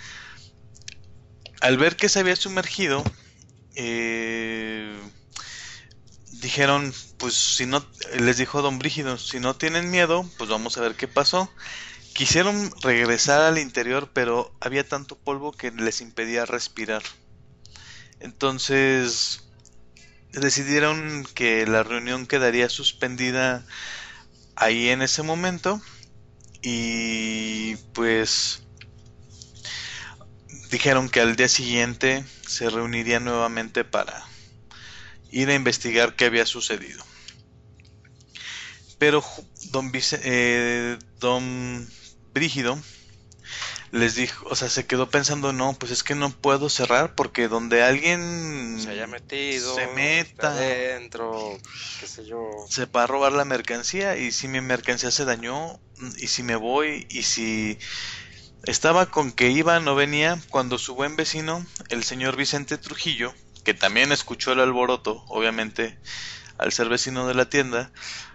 [1.60, 3.04] Al ver que se había sumergido,
[3.74, 4.98] eh,
[6.32, 7.84] dijeron, pues si no,
[8.18, 11.50] les dijo Don Brígido, si no tienen miedo, pues vamos a ver qué pasó.
[12.14, 17.02] Quisieron regresar al interior, pero había tanto polvo que les impedía respirar.
[18.20, 19.44] Entonces
[20.32, 23.66] decidieron que la reunión quedaría suspendida
[24.54, 25.80] ahí en ese momento
[26.62, 28.62] y pues
[30.70, 34.24] dijeron que al día siguiente se reunirían nuevamente para
[35.30, 37.04] ir a investigar qué había sucedido.
[38.98, 39.24] Pero
[39.70, 41.88] don, eh, don
[42.32, 42.78] Brígido
[43.92, 47.48] les dijo, o sea, se quedó pensando, no, pues es que no puedo cerrar porque
[47.48, 51.58] donde alguien se haya metido, se meta dentro,
[51.98, 55.80] qué sé yo, se va a robar la mercancía y si mi mercancía se dañó
[56.18, 57.78] y si me voy y si
[58.64, 63.74] estaba con que iba no venía cuando su buen vecino, el señor Vicente Trujillo, que
[63.74, 65.98] también escuchó el alboroto, obviamente,
[66.58, 67.90] al ser vecino de la tienda,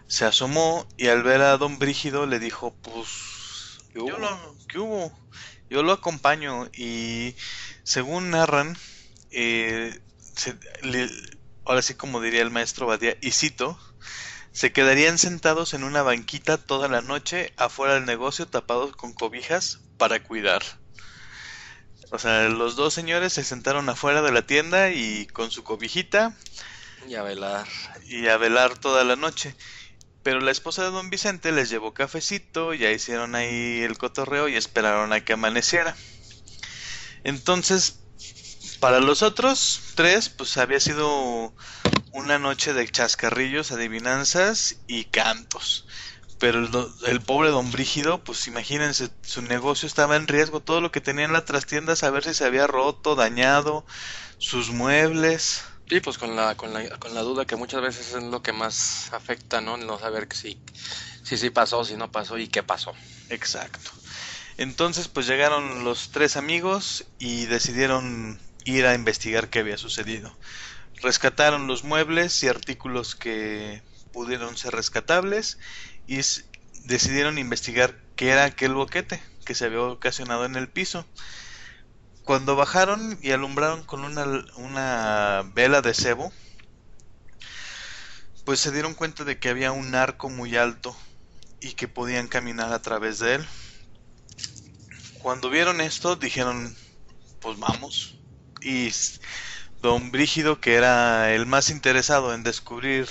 [0.08, 3.35] se asomó y al ver a don Brígido le dijo, pues,
[4.68, 5.12] ¿qué hubo?
[5.70, 7.36] Yo lo acompaño y
[7.84, 8.78] según narran,
[9.32, 10.00] eh,
[11.66, 13.80] ahora sí como diría el maestro Badía, y cito,
[14.52, 19.80] se quedarían sentados en una banquita toda la noche afuera del negocio tapados con cobijas
[19.98, 20.62] para cuidar.
[22.12, 26.38] O sea, los dos señores se sentaron afuera de la tienda y con su cobijita.
[27.08, 27.68] Y a velar.
[28.06, 29.56] Y a velar toda la noche.
[30.26, 34.56] Pero la esposa de don Vicente les llevó cafecito, ya hicieron ahí el cotorreo y
[34.56, 35.96] esperaron a que amaneciera.
[37.24, 38.00] Entonces,
[38.80, 41.54] para los otros tres, pues había sido
[42.12, 45.86] una noche de chascarrillos, adivinanzas y cantos.
[46.40, 46.72] Pero el,
[47.06, 51.26] el pobre don Brígido, pues imagínense, su negocio estaba en riesgo, todo lo que tenía
[51.26, 53.86] en la trastienda, saber si se había roto, dañado,
[54.40, 55.62] sus muebles.
[55.88, 58.52] Sí, pues con la, con la, con la duda que muchas veces es lo que
[58.54, 59.78] más afecta, ¿no?
[59.78, 60.60] No saber si,
[61.24, 62.94] si sí pasó, si no pasó y qué pasó.
[63.30, 63.92] Exacto.
[64.58, 70.38] Entonces, pues llegaron los tres amigos y decidieron ir a investigar qué había sucedido.
[71.02, 75.60] Rescataron los muebles y artículos que pudieron ser rescatables
[76.08, 76.22] y
[76.86, 81.08] decidieron investigar qué era aquel boquete que se había ocasionado en el piso.
[82.26, 86.34] Cuando bajaron y alumbraron con una, una vela de cebo,
[88.46, 90.98] pues se dieron cuenta de que había un arco muy alto
[91.62, 93.48] y que podían caminar a través de él.
[95.20, 96.76] Cuando vieron esto, dijeron,
[97.42, 98.16] pues vamos.
[98.60, 98.92] Y
[99.84, 103.08] don Brígido, que era el más interesado en descubrir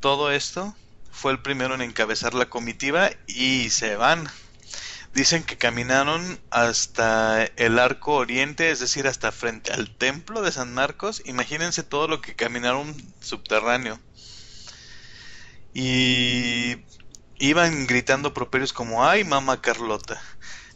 [0.00, 0.76] todo esto,
[1.12, 4.28] fue el primero en encabezar la comitiva y se van.
[5.14, 10.74] Dicen que caminaron hasta el arco oriente, es decir, hasta frente al templo de San
[10.74, 11.22] Marcos.
[11.24, 13.98] Imagínense todo lo que caminaron subterráneo.
[15.72, 16.76] Y
[17.38, 20.20] iban gritando properios como, ay, mamá Carlota,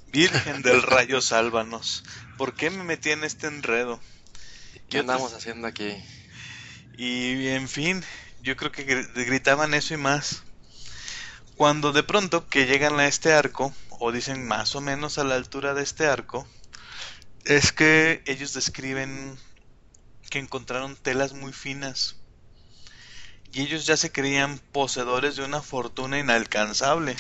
[0.07, 2.05] Virgen del rayo, sálvanos.
[2.37, 4.01] ¿Por qué me metí en este enredo?
[4.89, 6.03] ¿Qué Yo andamos haciendo aquí?
[6.99, 8.05] Y en fin,
[8.43, 10.43] yo creo que gr- gritaban eso y más.
[11.57, 15.35] Cuando de pronto que llegan a este arco, o dicen más o menos a la
[15.35, 16.47] altura de este arco,
[17.45, 19.39] es que ellos describen
[20.31, 22.17] que encontraron telas muy finas.
[23.53, 27.17] Y ellos ya se creían poseedores de una fortuna inalcanzable.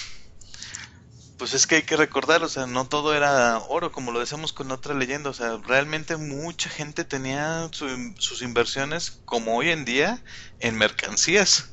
[1.38, 4.52] Pues es que hay que recordar, o sea, no todo era oro, como lo decíamos
[4.52, 9.84] con otra leyenda, o sea, realmente mucha gente tenía su- sus inversiones, como hoy en
[9.84, 10.22] día,
[10.58, 11.70] en mercancías.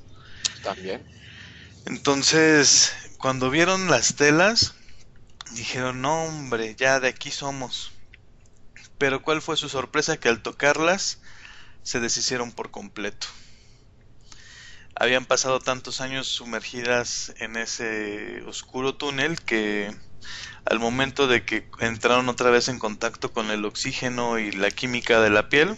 [0.63, 1.03] También.
[1.85, 4.74] Entonces, cuando vieron las telas,
[5.51, 7.91] dijeron, no hombre, ya de aquí somos.
[8.97, 10.17] Pero ¿cuál fue su sorpresa?
[10.17, 11.19] Que al tocarlas,
[11.83, 13.27] se deshicieron por completo.
[14.95, 19.93] Habían pasado tantos años sumergidas en ese oscuro túnel que
[20.65, 25.19] al momento de que entraron otra vez en contacto con el oxígeno y la química
[25.19, 25.75] de la piel,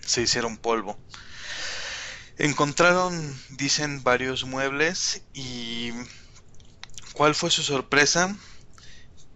[0.00, 0.98] se hicieron polvo.
[2.36, 5.92] Encontraron, dicen, varios muebles y
[7.12, 8.36] ¿cuál fue su sorpresa?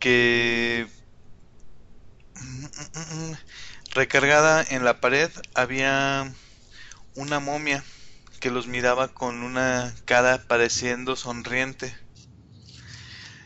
[0.00, 0.86] Que
[3.92, 6.32] recargada en la pared había
[7.16, 7.84] una momia
[8.40, 11.96] que los miraba con una cara pareciendo sonriente.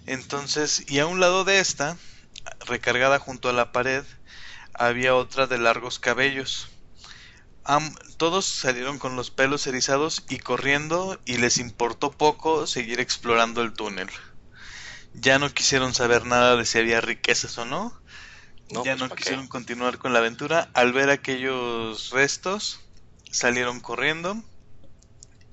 [0.06, 1.96] Entonces, y a un lado de esta,
[2.66, 4.04] recargada junto a la pared,
[4.74, 6.68] había otra de largos cabellos.
[7.64, 13.62] Am- todos salieron con los pelos erizados y corriendo y les importó poco seguir explorando
[13.62, 14.08] el túnel.
[15.14, 17.98] Ya no quisieron saber nada de si había riquezas o no.
[18.70, 20.70] No, ya pues, no quisieron continuar con la aventura.
[20.74, 22.80] Al ver aquellos restos,
[23.30, 24.42] salieron corriendo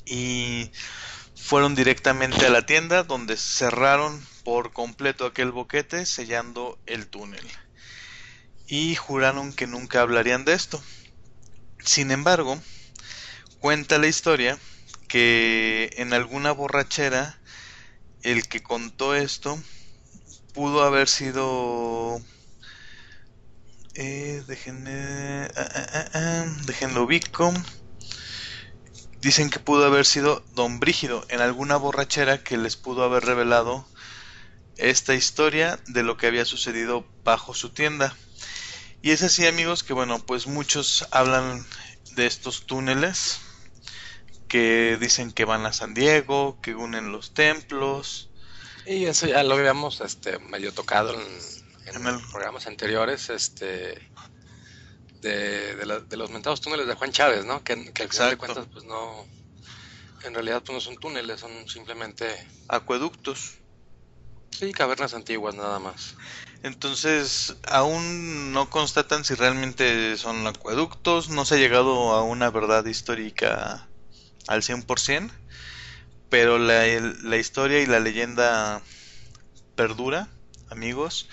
[0.06, 0.72] y
[1.36, 7.46] fueron directamente a la tienda donde cerraron por completo aquel boquete sellando el túnel.
[8.68, 10.82] Y juraron que nunca hablarían de esto.
[11.84, 12.62] Sin embargo,
[13.60, 14.60] cuenta la historia
[15.08, 17.39] que en alguna borrachera
[18.24, 19.62] el que contó esto
[20.54, 22.22] pudo haber sido
[23.96, 27.54] eh, déjenme ah, ah, ah, déjenlo ubico.
[29.20, 33.86] Dicen que pudo haber sido Don Brígido en alguna borrachera que les pudo haber revelado
[34.78, 38.16] esta historia de lo que había sucedido bajo su tienda.
[39.02, 41.66] Y es así amigos que bueno pues muchos hablan
[42.16, 43.40] de estos túneles
[44.50, 48.34] que dicen que van a San Diego que unen los templos
[48.86, 53.98] Y eso ya lo habíamos este, medio tocado en, en En el- programas anteriores, este,
[55.22, 57.64] de, de, la- de los mentados túneles de Juan Chávez, ¿no?
[57.64, 59.26] Que, que al final de cuentas, pues no,
[60.24, 62.26] en realidad pues no son túneles, son simplemente,
[62.70, 63.62] acueductos
[64.52, 66.16] sí, cavernas antiguas nada más.
[66.62, 72.86] Entonces, aún no constatan si realmente son acueductos, no se ha llegado a una verdad
[72.86, 73.89] histórica
[74.48, 75.32] al 100%,
[76.30, 76.86] pero la,
[77.24, 78.82] la historia y la leyenda
[79.76, 80.30] perdura,
[80.70, 81.30] amigos,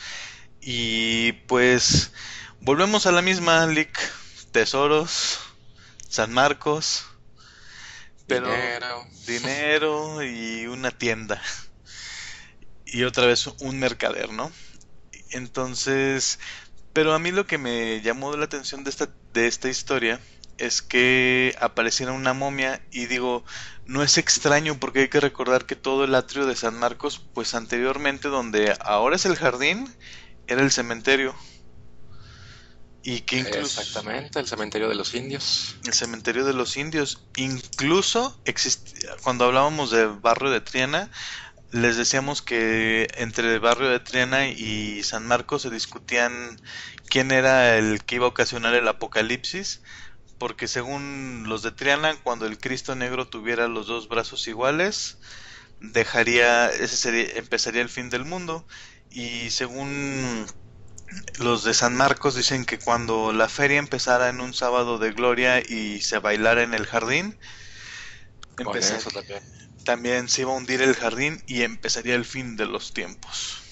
[0.60, 2.12] y pues
[2.60, 3.98] volvemos a la misma, Lick,
[4.52, 5.38] tesoros,
[6.08, 7.04] San Marcos,
[8.26, 9.06] pero Dinero.
[9.26, 11.40] dinero y una tienda.
[12.84, 14.50] Y otra vez un mercader, ¿no?
[15.30, 16.38] Entonces,
[16.92, 20.20] pero a mí lo que me llamó la atención de esta, de esta historia
[20.58, 23.44] es que apareciera una momia y digo,
[23.84, 27.54] no es extraño porque hay que recordar que todo el atrio de San Marcos, pues
[27.54, 29.88] anteriormente donde ahora es el jardín,
[30.46, 31.34] era el cementerio.
[33.02, 33.80] Y que incluso...
[33.80, 35.76] Exactamente, el cementerio de los indios.
[35.84, 37.22] El cementerio de los indios.
[37.36, 38.40] Incluso
[39.22, 41.08] cuando hablábamos del barrio de Triana,
[41.70, 46.60] les decíamos que entre el barrio de Triana y San Marcos se discutían
[47.08, 49.82] quién era el que iba a ocasionar el apocalipsis,
[50.38, 55.18] porque según los de Triana, cuando el Cristo Negro tuviera los dos brazos iguales,
[55.80, 58.66] dejaría, ese sería, empezaría el fin del mundo,
[59.10, 60.46] y según
[61.38, 65.60] los de San Marcos dicen que cuando la feria empezara en un sábado de gloria
[65.60, 67.38] y se bailara en el jardín,
[69.84, 73.62] también se iba a hundir el jardín y empezaría el fin de los tiempos.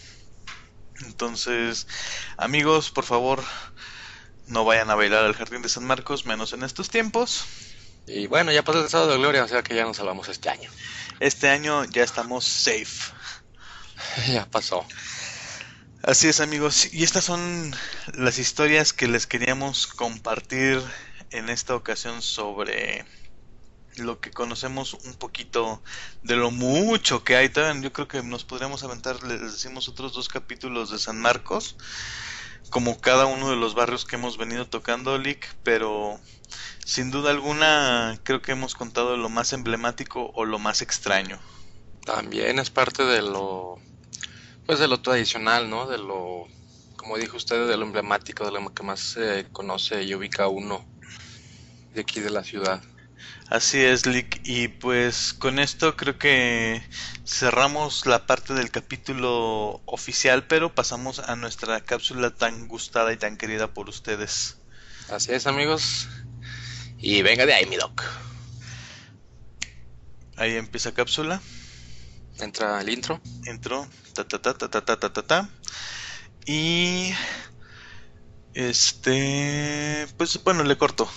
[1.05, 1.89] Entonces,
[2.37, 3.43] amigos, por favor,
[4.47, 7.45] no vayan a bailar al jardín de San Marcos, menos en estos tiempos.
[8.07, 10.51] Y bueno, ya pasó el sábado de gloria, o sea que ya nos salvamos este
[10.51, 10.71] año.
[11.21, 13.13] Este año ya estamos safe.
[14.29, 14.87] ya pasó.
[16.03, 17.75] Así es amigos, y estas son
[18.13, 20.83] las historias que les queríamos compartir
[21.31, 23.07] en esta ocasión sobre
[23.97, 25.83] lo que conocemos un poquito
[26.23, 27.51] de lo mucho que hay.
[27.81, 31.77] Yo creo que nos podríamos aventar, les decimos otros dos capítulos de San Marcos,
[32.75, 36.19] como cada uno de los barrios que hemos venido tocando, Lick, pero
[36.85, 41.39] sin duda alguna creo que hemos contado lo más emblemático o lo más extraño.
[42.05, 43.79] También es parte de lo,
[44.67, 45.87] pues de lo tradicional, ¿no?
[45.87, 46.49] De lo,
[46.97, 50.85] como dijo usted, de lo emblemático, de lo que más se conoce y ubica uno
[51.95, 52.83] de aquí de la ciudad.
[53.49, 54.41] Así es, Lick.
[54.45, 56.83] Y pues con esto creo que
[57.27, 63.37] cerramos la parte del capítulo oficial, pero pasamos a nuestra cápsula tan gustada y tan
[63.37, 64.59] querida por ustedes.
[65.09, 66.09] Así es, amigos.
[66.99, 68.03] Y venga de ahí, mi doc.
[70.37, 71.41] Ahí empieza cápsula.
[72.39, 73.21] Entra el intro.
[73.47, 73.87] Intro.
[74.15, 75.49] Ta ta ta ta ta ta ta ta.
[76.47, 77.13] Y
[78.55, 81.09] este, pues bueno, le corto.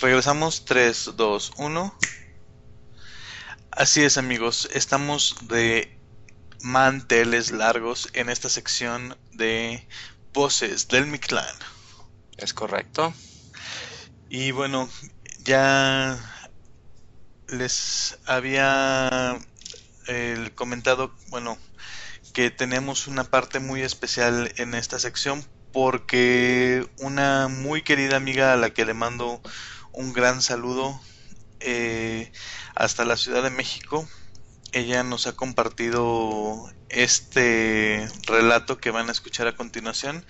[0.00, 1.98] Regresamos 3, 2, 1.
[3.72, 5.98] Así es amigos, estamos de
[6.62, 9.88] manteles largos en esta sección de
[10.32, 11.54] voces del Mictlán.
[12.36, 13.12] Es correcto.
[14.28, 14.88] Y bueno,
[15.42, 16.16] ya
[17.48, 19.36] les había
[20.06, 21.58] eh, comentado, bueno,
[22.32, 28.56] que tenemos una parte muy especial en esta sección porque una muy querida amiga a
[28.56, 29.42] la que le mando
[29.98, 31.00] un gran saludo
[31.58, 32.30] eh,
[32.76, 34.08] hasta la Ciudad de México.
[34.70, 40.24] Ella nos ha compartido este relato que van a escuchar a continuación.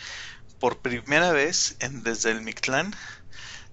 [0.58, 2.96] Por primera vez en Desde el Mictlán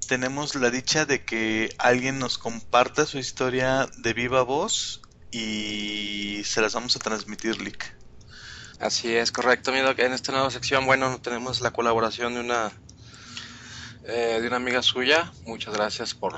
[0.06, 6.60] tenemos la dicha de que alguien nos comparta su historia de viva voz y se
[6.60, 7.96] las vamos a transmitir, Lick.
[8.82, 9.74] Así es, correcto.
[9.74, 12.74] En esta nueva sección, bueno, tenemos la colaboración de una
[14.08, 15.32] eh, de una amiga suya.
[15.46, 16.38] Muchas gracias por,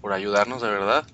[0.00, 1.06] por ayudarnos, de verdad.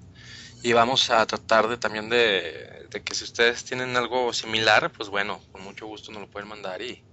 [0.63, 5.41] Y vamos a tratar de también de, que si ustedes tienen algo similar, pues bueno,
[5.51, 7.05] con mucho gusto nos lo pueden mandar y,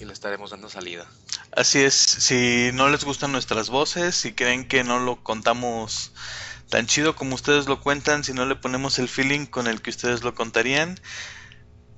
[0.00, 1.08] y le estaremos dando salida.
[1.52, 6.12] Así es, si no les gustan nuestras voces, si creen que no lo contamos
[6.68, 9.90] tan chido como ustedes lo cuentan, si no le ponemos el feeling con el que
[9.90, 11.00] ustedes lo contarían,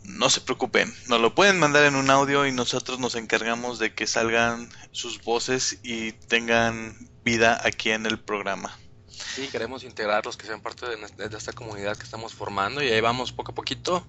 [0.06, 3.94] no se preocupen, nos lo pueden mandar en un audio y nosotros nos encargamos de
[3.94, 8.78] que salgan sus voces y tengan vida aquí en el programa.
[9.08, 13.32] Sí, queremos integrarlos, que sean parte de, esta comunidad que estamos formando y ahí vamos
[13.32, 14.06] poco a poquito.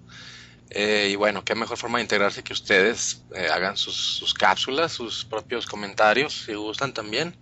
[0.69, 4.91] Eh, y bueno, qué mejor forma de integrarse que ustedes eh, hagan sus, sus, cápsulas,
[4.91, 7.37] sus propios comentarios, si gustan también.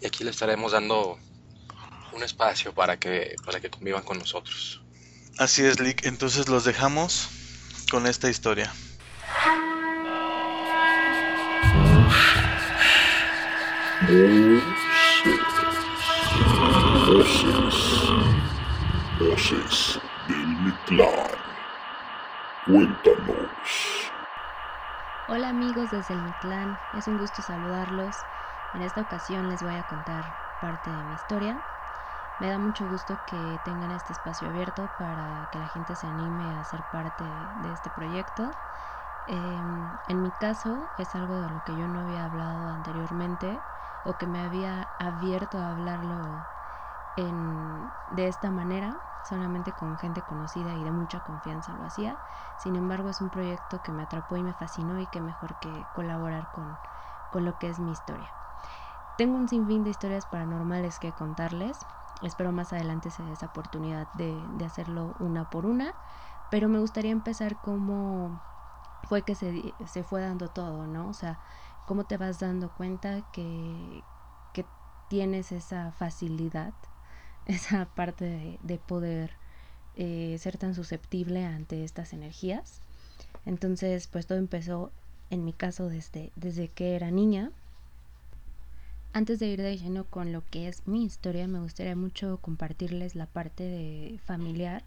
[0.00, 1.18] Y aquí les estaremos dando
[2.12, 4.80] un espacio para que, para que convivan con nosotros.
[5.38, 6.04] Así es, Lick.
[6.06, 7.28] Entonces los dejamos
[7.90, 8.70] con esta historia.
[14.06, 14.62] Del.
[22.66, 24.12] Cuéntanos.
[25.28, 28.14] Hola amigos desde el clan, es un gusto saludarlos.
[28.74, 30.24] En esta ocasión les voy a contar
[30.60, 31.62] parte de mi historia.
[32.38, 36.54] Me da mucho gusto que tengan este espacio abierto para que la gente se anime
[36.54, 38.52] a ser parte de este proyecto.
[39.26, 43.62] Em, en mi caso es algo de lo que yo no había hablado anteriormente
[44.02, 46.46] o que me había abierto a hablarlo
[47.16, 52.18] de esta manera, solamente con gente conocida y de mucha confianza lo hacía.
[52.56, 55.88] Sin embargo, es un proyecto que me atrapó y me fascinó y que mejor que
[55.92, 56.78] colaborar con,
[57.30, 58.34] con lo que es mi historia.
[59.16, 61.86] tengo un sinfín de historias paranormales que contarles.
[62.20, 65.94] Espero más adelante se dé esa oportunidad de, hacerlo una por una.
[66.48, 68.38] Pero me gustaría empezar como
[69.02, 71.08] fue que se, se fue dando todo, ¿no?
[71.08, 71.38] O sea,
[71.84, 74.04] cómo te vas dando cuenta que,
[74.52, 74.66] que
[75.08, 76.74] tienes esa facilidad,
[77.46, 79.38] esa parte de, de poder
[79.94, 82.80] eh, ser tan susceptible ante estas energías.
[83.46, 84.92] Entonces, pues todo empezó
[85.30, 87.50] en mi caso desde, desde que era niña.
[89.12, 93.14] Antes de ir de lleno con lo que es mi historia, me gustaría mucho compartirles
[93.14, 94.84] la parte de familiar,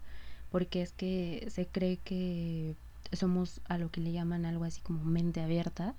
[0.50, 2.76] porque es que se cree que
[3.12, 5.94] somos a lo que le llaman algo así como mente abierta.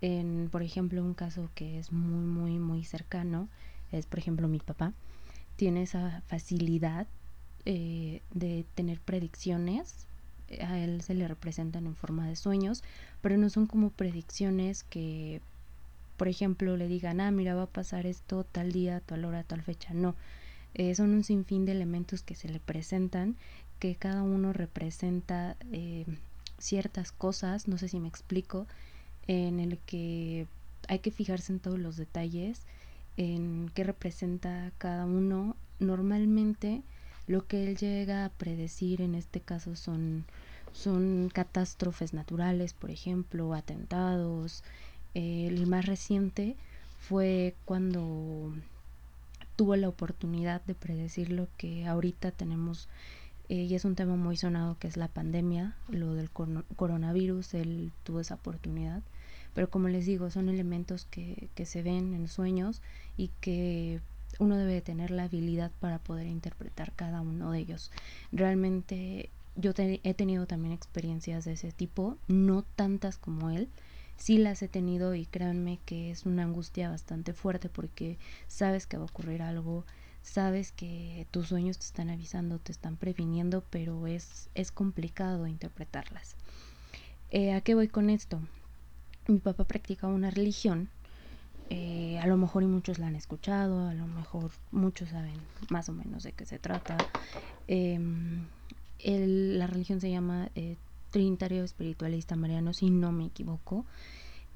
[0.00, 3.48] En, por ejemplo, un caso que es muy, muy, muy cercano
[3.92, 4.92] es, por ejemplo, mi papá.
[5.56, 7.06] Tiene esa facilidad
[7.64, 10.06] eh, de tener predicciones.
[10.60, 12.82] A él se le representan en forma de sueños,
[13.22, 15.40] pero no son como predicciones que,
[16.16, 19.62] por ejemplo, le digan, ah, mira, va a pasar esto tal día, tal hora, tal
[19.62, 19.94] fecha.
[19.94, 20.14] No.
[20.74, 23.36] Eh, son un sinfín de elementos que se le presentan,
[23.78, 26.04] que cada uno representa eh,
[26.58, 28.66] ciertas cosas, no sé si me explico,
[29.26, 30.46] en el que
[30.88, 32.62] hay que fijarse en todos los detalles,
[33.16, 35.56] en qué representa cada uno.
[35.78, 36.82] Normalmente
[37.26, 40.24] lo que él llega a predecir en este caso son,
[40.72, 44.62] son catástrofes naturales, por ejemplo, atentados.
[45.14, 46.56] El más reciente
[46.98, 48.52] fue cuando
[49.56, 52.88] tuvo la oportunidad de predecir lo que ahorita tenemos
[53.48, 57.92] eh, y es un tema muy sonado que es la pandemia, lo del coronavirus, él
[58.02, 59.02] tuvo esa oportunidad.
[59.54, 62.80] Pero como les digo, son elementos que, que se ven en sueños
[63.16, 64.00] y que
[64.38, 67.92] uno debe tener la habilidad para poder interpretar cada uno de ellos.
[68.32, 73.68] Realmente yo he tenido también experiencias de ese tipo, no tantas como él,
[74.16, 78.96] sí las he tenido y créanme que es una angustia bastante fuerte porque sabes que
[78.96, 79.84] va a ocurrir algo,
[80.22, 86.36] sabes que tus sueños te están avisando, te están previniendo, pero es, es complicado interpretarlas.
[87.30, 88.40] Eh, ¿A qué voy con esto?
[89.26, 90.88] Mi papá practica una religión,
[91.70, 95.40] eh, a lo mejor y muchos la han escuchado, a lo mejor muchos saben
[95.70, 97.06] más o menos de qué se trata.
[97.66, 98.48] Em,
[98.98, 100.76] la religión se llama eh,
[101.14, 103.86] Trinitario Espiritualista Mariano, si no me equivoco.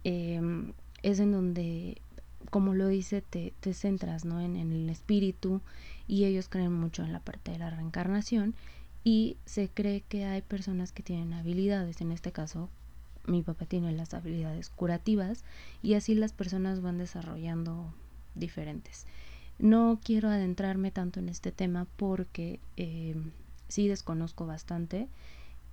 [0.03, 0.73] Em,
[1.05, 2.03] es en donde
[2.51, 4.41] como lo dice, te, te centras ¿no?
[4.41, 5.61] en, en, el espíritu
[6.09, 8.57] y ellos creen mucho en la parte de la reencarnación
[9.05, 12.71] y se cree que hay personas que tienen habilidades, en este caso
[13.27, 15.45] mi papá tiene las habilidades curativas
[15.81, 17.93] y así las personas van desarrollando
[18.35, 19.07] diferentes.
[19.61, 23.15] No quiero adentrarme tanto en este tema porque eh,
[23.69, 25.09] sí desconozco bastante.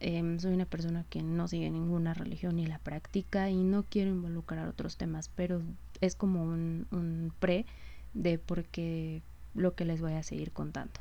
[0.07, 4.11] Eh, soy una persona que no sigue ninguna religión ni la practica y no quiero
[4.11, 5.63] involucrar otros temas, pero
[5.99, 7.65] es como un, pre
[8.13, 9.23] de porque
[9.55, 10.93] lo que les voy a seguir contando.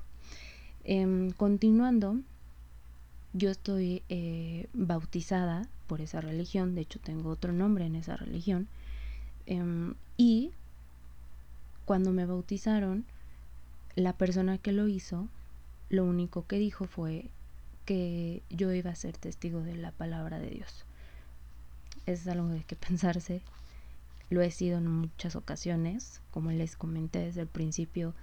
[0.84, 2.18] Eh, continuando,
[3.34, 8.68] yo estoy eh, bautizada por esa religión, de hecho tengo otro nombre en esa religión,
[9.44, 10.50] eh, y
[11.84, 13.04] cuando me bautizaron,
[13.96, 15.28] la persona que lo hizo,
[15.90, 17.26] lo único que dijo fue
[17.84, 20.84] que yo iba a ser testigo de la palabra de Dios.
[22.06, 23.42] Es algo de que pensarse,
[24.30, 28.14] lo he sido en muchas ocasiones, como les comenté desde el principio,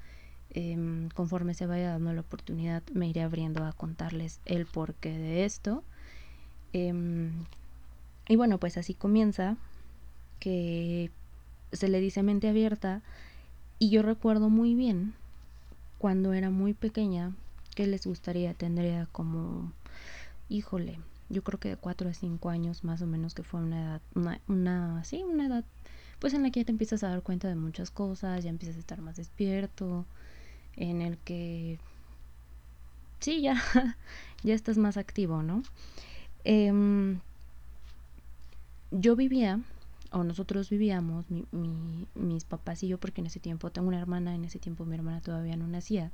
[0.54, 5.46] eh, conforme se vaya dando la oportunidad me iré abriendo a contarles el porqué de
[5.46, 5.84] esto.
[6.74, 7.32] Eh,
[8.28, 9.58] y bueno, pues así comienza,
[10.40, 11.12] que
[11.72, 13.02] se le dice mente abierta,
[13.80, 15.14] y yo recuerdo muy bien,
[15.98, 17.34] cuando era muy pequeña,
[17.76, 19.72] que les gustaría, tendría como,
[20.50, 21.00] híjole,
[21.30, 24.02] yo creo que de 4 a 5 años más o menos, que fue una edad,
[24.16, 25.66] una, una, sí, una edad
[26.20, 28.78] pues en la que ya te empiezas a dar cuenta de muchas cosas, ya empiezas
[28.78, 30.06] a estar más despierto,
[30.76, 31.80] en el que
[33.20, 33.62] sí, ya,
[34.44, 35.64] ya estás más activo, ¿no?
[36.44, 37.18] Eh,
[38.92, 39.62] yo vivía,
[40.12, 44.00] o nosotros vivíamos, mi, mi, mis papás y yo, porque en ese tiempo tengo una
[44.00, 46.12] hermana, en ese tiempo mi hermana todavía no nacía,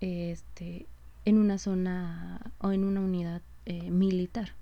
[0.00, 0.86] este,
[1.24, 4.52] en una zona o en una unidad eh, militar.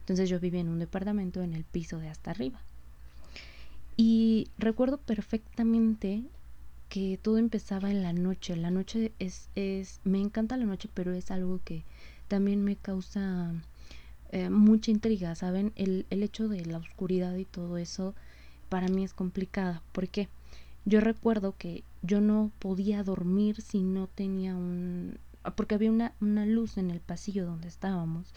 [0.00, 2.60] Entonces yo vivía en un departamento en el piso de hasta arriba.
[3.96, 6.22] Y recuerdo perfectamente
[6.88, 8.56] que todo empezaba en la noche.
[8.56, 11.84] La noche es, es, me encanta la noche, pero es algo que
[12.28, 13.52] también me causa
[14.32, 15.72] eh, mucha intriga, ¿saben?
[15.76, 18.14] El, el hecho de la oscuridad y todo eso
[18.68, 19.82] para mí es complicada.
[19.92, 20.28] porque
[20.84, 25.18] Yo recuerdo que yo no podía dormir si no tenía un...
[25.56, 28.34] porque había una, una luz en el pasillo donde estábamos.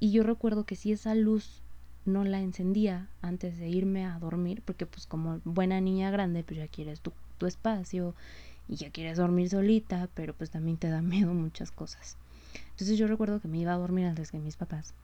[0.00, 1.62] Y yo recuerdo que si esa luz
[2.04, 6.58] no la encendía antes de irme a dormir, porque pues como buena niña grande, pues
[6.58, 8.14] ya quieres tu, tu espacio
[8.68, 12.16] y ya quieres dormir solita, pero pues también te da miedo muchas cosas.
[12.70, 14.94] Entonces yo recuerdo que me iba a dormir antes que mis papás.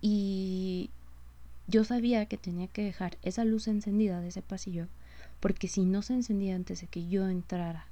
[0.00, 0.90] Y
[1.68, 4.88] yo sabía que tenía que dejar esa luz encendida de ese pasillo,
[5.42, 7.84] porque si no se encendía antes de que yo entrara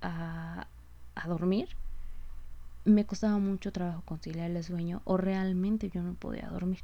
[0.00, 0.66] a,
[1.14, 1.68] a dormir,
[2.84, 6.82] me costaba mucho trabajo conciliar el sueño o realmente yo no podía dormir.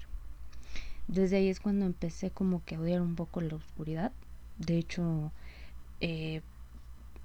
[1.08, 4.12] Desde ahí es cuando empecé como que a odiar un poco la oscuridad.
[4.58, 5.32] De hecho,
[6.00, 6.42] eh,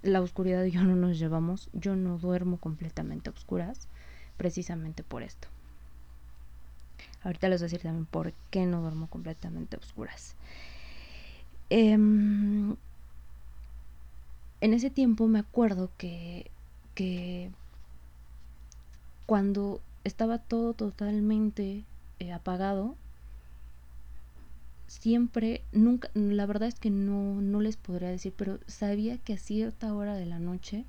[0.02, 1.70] la oscuridad y yo no nos llevamos.
[1.74, 3.88] Yo no duermo completamente a oscuras,
[4.36, 5.48] precisamente por esto.
[7.22, 10.36] Ahorita les voy a decir también por qué no duermo completamente a oscuras.
[11.70, 12.76] Em,
[14.62, 16.52] en ese tiempo me acuerdo que,
[16.96, 17.52] que
[19.26, 21.86] cuando estaba todo totalmente
[22.20, 22.96] eh, apagado,
[24.88, 29.38] siempre, nunca, la verdad es que no, no les podría decir, pero sabía que a
[29.38, 30.86] cierta hora de la noche,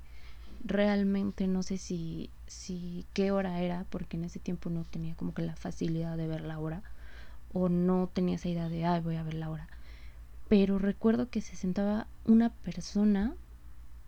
[0.63, 5.33] realmente no sé si, si qué hora era, porque en ese tiempo no tenía como
[5.33, 6.83] que la facilidad de ver la hora,
[7.53, 9.69] o no tenía esa idea de, ay, voy a ver la hora.
[10.47, 13.33] Pero recuerdo que se sentaba una persona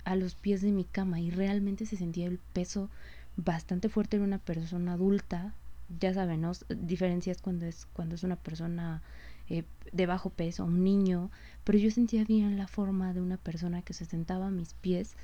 [0.03, 2.89] a los pies de mi cama y realmente se sentía el peso
[3.35, 5.53] bastante fuerte en una persona adulta.
[5.99, 6.51] Ya saben, ¿no?
[6.69, 9.01] Diferencias cuando es, cuando es una persona
[9.49, 11.31] eh, de bajo peso, un niño,
[11.63, 15.15] pero yo sentía bien la forma de una persona que se sentaba a mis pies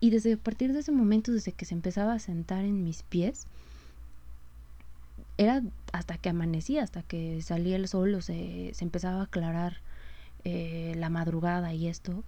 [0.00, 3.02] y desde a partir de ese momento, desde que se empezaba a sentar en mis
[3.02, 3.46] pies,
[5.36, 5.62] era
[5.92, 9.76] hasta que amanecía, hasta que salía el sol o se, se empezaba a aclarar
[10.44, 12.24] eh, la madrugada y esto,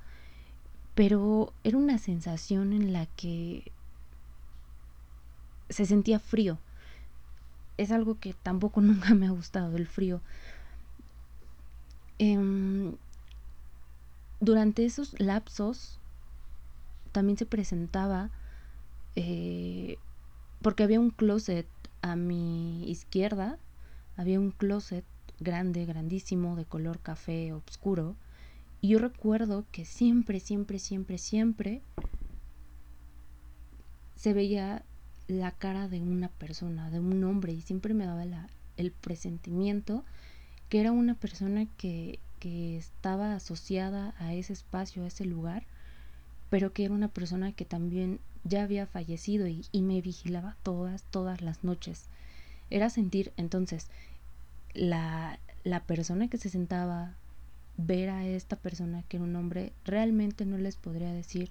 [0.94, 3.72] pero era una sensación en la que
[5.68, 6.58] se sentía frío.
[7.78, 10.20] Es algo que tampoco nunca me ha gustado, el frío.
[12.18, 12.94] Em,
[14.40, 15.98] durante esos lapsos
[17.12, 18.30] también se presentaba,
[19.16, 19.98] eh,
[20.60, 21.66] porque había un closet
[22.02, 23.58] a mi izquierda,
[24.16, 25.04] había un closet
[25.42, 28.16] grande, grandísimo, de color café oscuro,
[28.80, 31.82] y yo recuerdo que siempre, siempre, siempre, siempre
[34.16, 34.84] se veía
[35.28, 40.04] la cara de una persona, de un hombre, y siempre me daba el presentimiento
[40.68, 45.66] que era una persona que, que estaba asociada a ese espacio, a ese lugar,
[46.48, 51.04] pero que era una persona que también ya había fallecido y, y, me vigilaba todas,
[51.04, 52.08] todas las noches.
[52.70, 53.90] Era sentir entonces
[54.74, 57.14] la, la persona que se sentaba,
[57.76, 61.50] ver a esta persona que era un hombre, realmente no les podría decir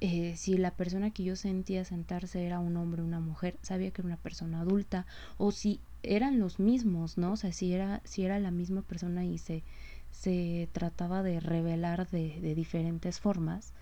[0.00, 3.90] eh, si la persona que yo sentía sentarse era un hombre o una mujer, sabía
[3.90, 5.06] que era una persona adulta,
[5.36, 7.32] o si eran los mismos, ¿no?
[7.32, 9.62] O sea, si era, si era la misma persona y se,
[10.10, 13.74] se trataba de revelar de, de diferentes formas.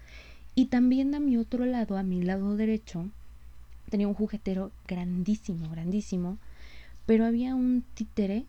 [0.57, 3.09] Y también a mi otro lado, a mi lado derecho,
[3.89, 6.39] tenía un juguetero grandísimo, grandísimo,
[7.09, 8.45] pero había un títere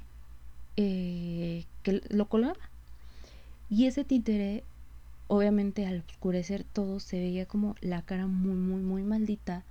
[0.76, 2.60] eh, que lo colgaba.
[3.70, 4.66] Y ese títere,
[5.28, 9.64] obviamente al oscurecer todo, se veía como la cara muy, muy, muy maldita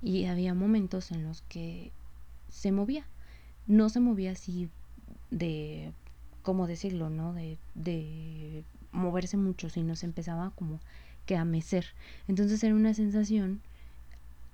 [0.00, 1.90] y había momentos en los que
[2.48, 3.04] se movía
[3.66, 4.68] no se movía así
[5.30, 5.92] de,
[6.42, 7.10] ¿cómo decirlo?
[7.10, 7.32] ¿No?
[7.32, 10.78] De, de moverse mucho, sino se empezaba como
[11.26, 11.86] que a mecer.
[12.28, 13.60] Entonces era una sensación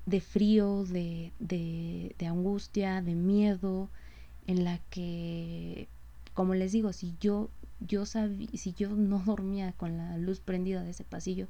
[0.06, 3.88] de frío, de, de, de angustia, de miedo,
[4.46, 5.88] en la que,
[6.34, 7.50] como les digo, si yo,
[7.80, 11.48] yo sabía, si yo no dormía con la luz prendida de ese pasillo,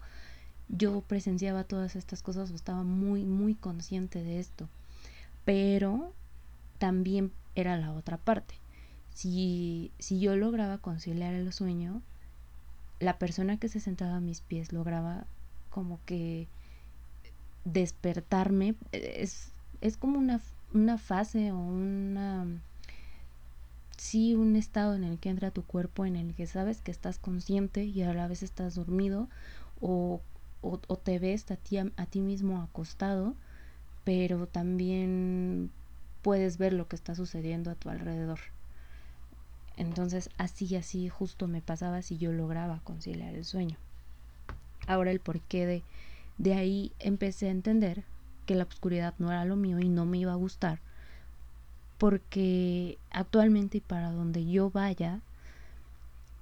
[0.69, 4.69] yo presenciaba todas estas cosas o estaba muy, muy consciente de esto.
[5.45, 6.13] Pero
[6.79, 8.55] también era la otra parte.
[9.15, 12.03] Si, si yo lograba conciliar el sueño,
[13.01, 15.27] la persona que se sentaba a mis pies lograba
[15.71, 16.49] como que
[17.65, 18.75] despertarme.
[18.93, 20.41] Es, es como una,
[20.73, 22.47] una fase o una...
[23.97, 27.19] Sí, un estado en el que entra tu cuerpo, en el que sabes que estás
[27.19, 29.29] consciente y a la vez estás dormido
[29.81, 30.21] o,
[30.61, 33.35] o, te ves a ti, a ti mismo acostado,
[34.05, 35.71] pero también
[36.23, 38.41] puedes ver lo que está sucediendo a tu alrededor.
[39.77, 43.77] Entonces así, así justo me pasaba si yo lograba conciliar el sueño.
[44.87, 45.83] Ahora el porqué de,
[46.43, 48.03] de ahí empecé a entender
[48.47, 50.81] que la oscuridad no era lo mío y no me iba a gustar.
[51.99, 55.21] Porque actualmente y para donde yo vaya,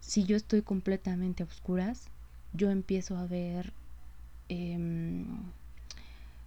[0.01, 2.09] si yo estoy completamente a oscuras,
[2.55, 3.75] yo empiezo a ver
[4.49, 4.79] eh,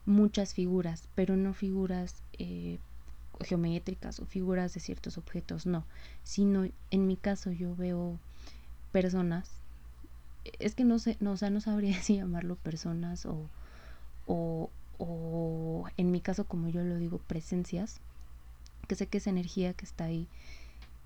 [0.07, 2.79] muchas figuras, pero no figuras eh,
[3.39, 5.85] geométricas o figuras de ciertos objetos, no,
[6.23, 8.17] sino en mi caso yo veo
[8.91, 9.62] personas,
[10.59, 13.49] es que no sé, no, o sea, no sabría si llamarlo personas o,
[14.25, 17.99] o, o en mi caso como yo lo digo, presencias,
[18.87, 20.27] que sé que es energía que está ahí,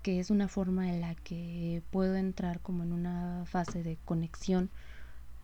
[0.02, 4.70] que es una forma en la que puedo entrar como en una fase de conexión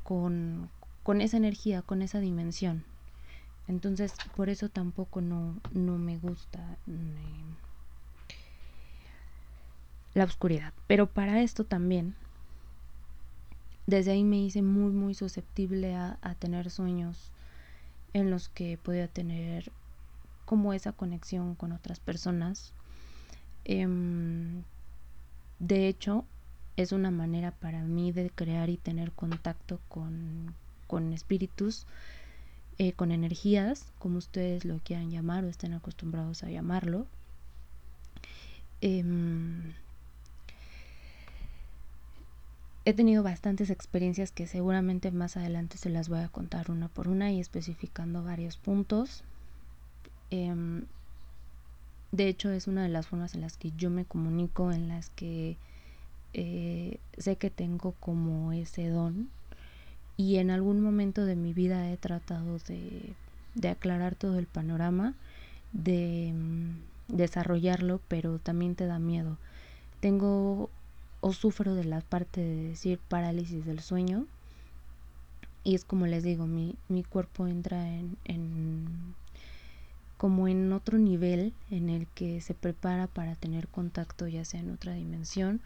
[0.02, 0.70] con,
[1.02, 2.84] con esa energía, con esa dimensión.
[3.66, 7.54] Entonces, por eso tampoco no, no me gusta mm,
[10.14, 10.72] la oscuridad.
[10.86, 12.14] Pero para esto también,
[13.86, 17.30] desde ahí me hice muy, muy susceptible a, a tener sueños
[18.12, 19.70] en los que podía tener
[20.44, 22.72] como esa conexión con otras personas.
[23.64, 24.62] Em,
[25.58, 26.24] de hecho,
[26.76, 30.54] es una manera para mí de crear y tener contacto con,
[30.86, 31.86] con espíritus,
[32.78, 37.06] eh, con energías, como ustedes lo quieran llamar o estén acostumbrados a llamarlo.
[38.80, 39.72] Em,
[42.84, 47.08] he tenido bastantes experiencias que seguramente más adelante se las voy a contar una por
[47.08, 49.24] una y especificando varios puntos.
[50.30, 50.84] Em,
[52.12, 55.08] de hecho, es una de las formas en las que yo me comunico, en las
[55.10, 55.56] que
[56.32, 59.28] eh, sé que tengo como ese don
[60.16, 63.14] y en algún momento de mi vida he tratado de,
[63.68, 65.14] aclarar todo el panorama,
[65.72, 69.38] de mm, desarrollarlo, pero también te da miedo.
[70.00, 70.70] Tengo
[71.24, 74.26] o sufro de la parte de decir parálisis del sueño
[75.64, 79.14] y es como les digo, mi, mi cuerpo entra en, en
[80.18, 84.70] como en otro nivel en el que se prepara para tener contacto ya sea en
[84.70, 85.62] otra dimensión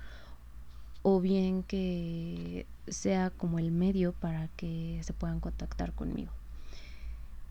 [1.03, 6.38] o bien que sea como el medio para que se puedan contactar conmigo.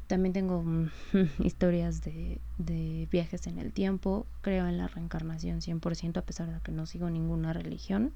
[0.08, 0.90] También tengo mm,
[1.44, 6.60] historias de, de, viajes en el tiempo, creo en la reencarnación 100% a pesar de
[6.62, 8.14] que no sigo ninguna religión.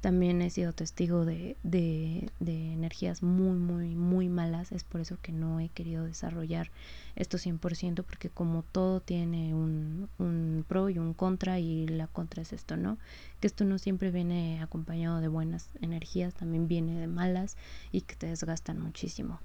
[0.00, 4.70] También he sido testigo de, de, de, energías muy, muy, muy malas.
[4.70, 6.70] Es por eso que no he querido desarrollar
[7.16, 12.42] esto 100%, porque como todo tiene un, un pro y un contra, y la contra
[12.42, 12.98] es esto, ¿no?
[13.40, 17.56] Que esto no siempre viene acompañado de buenas energías, también viene de malas
[17.90, 19.40] y que te desgastan muchísimo.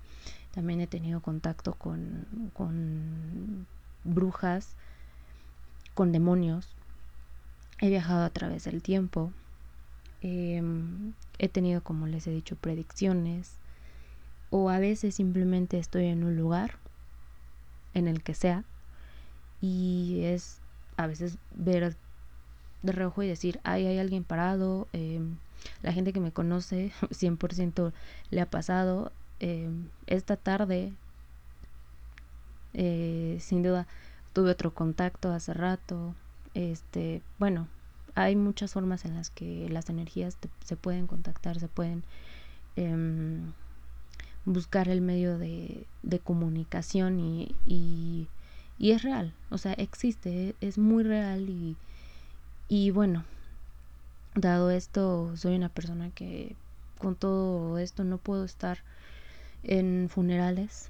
[0.53, 3.65] También he tenido contacto con, con
[4.03, 4.75] brujas,
[5.93, 6.75] con demonios.
[7.79, 9.31] He viajado a través del tiempo
[10.21, 10.61] eh,
[11.39, 13.53] he tenido, como les he dicho, predicciones.
[14.49, 16.77] O a veces simplemente estoy en un lugar,
[17.93, 18.63] en el que sea,
[19.61, 20.59] y es
[20.97, 21.95] a veces ver
[22.83, 24.87] de reojo y decir, ay, hay alguien parado.
[24.93, 25.21] Eh,
[25.83, 27.93] la gente que me conoce 100%
[28.29, 29.11] le ha pasado.
[29.43, 29.67] Eh,
[30.05, 30.93] esta tarde,
[32.75, 33.87] eh, sin duda,
[34.33, 36.13] tuve otro contacto hace rato.
[36.53, 37.67] Este, bueno,
[38.13, 42.03] hay muchas formas en las que las energías se pueden contactar, se pueden
[42.75, 43.51] em,
[44.45, 45.87] buscar el medio de,
[46.23, 48.27] comunicación y, y,
[48.91, 51.77] es real, o sea, existe, es muy real y,
[52.67, 53.23] y bueno,
[54.35, 56.55] dado esto, soy una persona que
[56.99, 58.79] con todo esto no puedo estar
[59.63, 60.89] en funerales,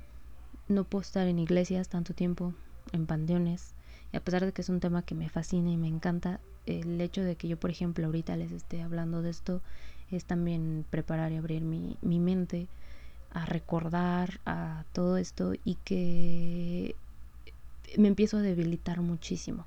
[0.68, 2.54] no puedo estar en iglesias tanto tiempo,
[2.94, 3.74] en panteones,
[4.14, 7.00] y a pesar de que es un tema que me fascina y me encanta, el
[7.02, 9.62] hecho de que yo, por ejemplo, ahorita les esté hablando de esto
[10.12, 12.68] es también preparar y abrir mi, mi mente
[13.34, 16.96] a recordar a todo esto y que
[17.98, 19.66] me empiezo a debilitar muchísimo.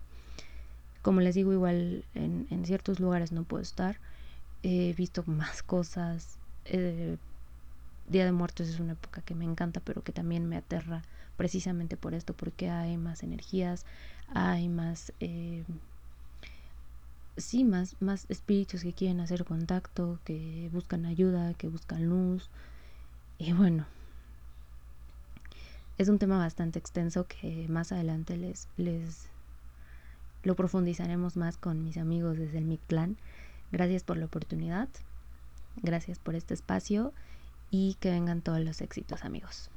[1.02, 3.98] Como les digo, igual en, en ciertos lugares no puedo estar.
[4.62, 6.38] He visto más cosas.
[6.66, 7.16] Eh,
[8.08, 11.02] Día de Muertos es una época que me encanta, pero que también me aterra
[11.36, 13.86] precisamente por esto, porque hay más energías,
[14.28, 15.64] hay más eh,
[17.36, 22.50] sí, más, más espíritus que quieren hacer contacto, que buscan ayuda, que buscan luz.
[23.38, 23.86] Y bueno,
[25.98, 29.28] es un tema bastante extenso que más adelante les, les
[30.42, 33.16] lo profundizaremos más con mis amigos desde el Mictlán.
[33.72, 34.88] Gracias por la oportunidad,
[35.82, 37.12] gracias por este espacio
[37.74, 39.68] y que vengan todos los éxitos amigos.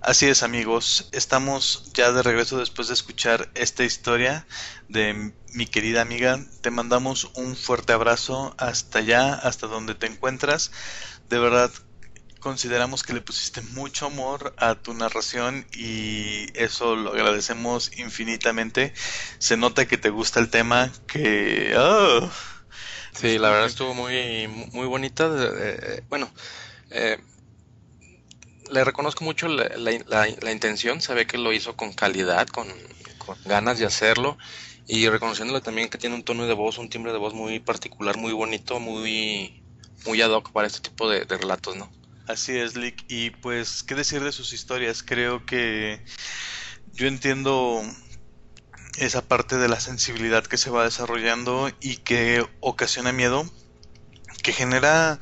[0.00, 4.46] Así es amigos, estamos ya de regreso después de escuchar esta historia
[4.88, 6.38] de mi querida amiga.
[6.60, 10.70] Te mandamos un fuerte abrazo hasta allá, hasta donde te encuentras.
[11.28, 11.72] De verdad,
[12.38, 18.94] consideramos que le pusiste mucho amor a tu narración y eso lo agradecemos infinitamente.
[19.40, 21.74] Se nota que te gusta el tema, que...
[21.76, 22.30] Oh,
[23.12, 25.28] sí, la verdad estuvo muy, muy bonita.
[26.08, 26.30] bueno,
[26.90, 27.18] eh,
[28.70, 32.68] le reconozco mucho la, la, intención, se ve que lo hizo con calidad, con,
[33.18, 34.36] con, ganas de hacerlo
[34.86, 38.16] y reconociéndole también que tiene un tono de voz, un timbre de voz muy particular,
[38.16, 39.62] muy bonito, muy,
[40.06, 41.90] muy ad hoc para este tipo de, de relatos, ¿no?
[42.26, 43.04] Así es, Lick.
[43.08, 45.02] Y pues, ¿qué decir de sus historias?
[45.02, 46.04] Creo que
[46.92, 47.82] yo entiendo
[48.98, 53.48] esa parte de la sensibilidad que se va desarrollando y que ocasiona miedo,
[54.42, 55.20] que genera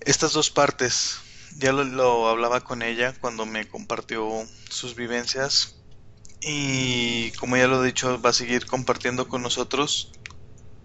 [0.00, 1.18] estas dos partes.
[1.56, 4.28] Ya lo, hablaba con ella cuando me compartió
[4.68, 5.76] sus vivencias
[6.40, 10.12] y como ya lo he dicho, va a seguir compartiendo con nosotros.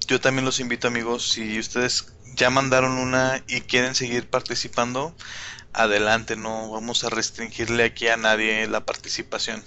[0.07, 5.15] Yo también los invito amigos, si ustedes ya mandaron una y quieren seguir participando,
[5.73, 9.63] adelante, no vamos a restringirle aquí a nadie la participación.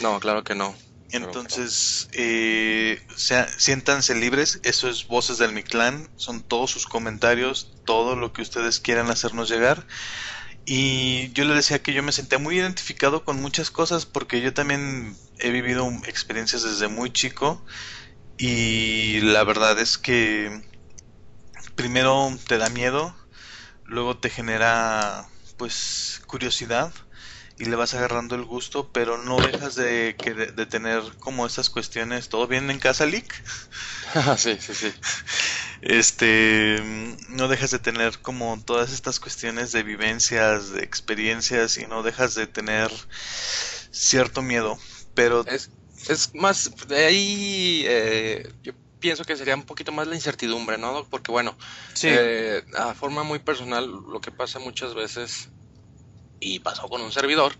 [0.00, 0.74] No, claro que no.
[1.10, 7.72] Entonces, eh, sea, siéntanse libres, eso es Voces del Mi Clan, son todos sus comentarios,
[7.84, 9.86] todo lo que ustedes quieran hacernos llegar.
[10.66, 14.52] Y yo le decía que yo me sentía muy identificado con muchas cosas porque yo
[14.52, 17.64] también he vivido experiencias desde muy chico
[18.36, 20.62] y la verdad es que
[21.74, 23.16] primero te da miedo,
[23.84, 26.92] luego te genera pues curiosidad
[27.58, 31.70] y le vas agarrando el gusto, pero no dejas de, que, de, tener como esas
[31.70, 32.28] cuestiones.
[32.28, 33.34] ¿Todo bien en casa, Lick?
[34.36, 34.92] sí, sí, sí.
[35.80, 36.80] Este,
[37.28, 42.34] no dejas de tener como todas estas cuestiones de vivencias, de experiencias y no dejas
[42.34, 42.90] de tener
[43.90, 44.78] cierto miedo,
[45.14, 45.44] pero...
[45.46, 45.70] Es,
[46.08, 51.06] es más, de ahí eh, yo pienso que sería un poquito más la incertidumbre, ¿no?
[51.10, 51.56] Porque bueno,
[51.94, 52.08] sí.
[52.10, 55.48] eh, a forma muy personal, lo que pasa muchas veces
[56.40, 57.56] y pasó con un servidor,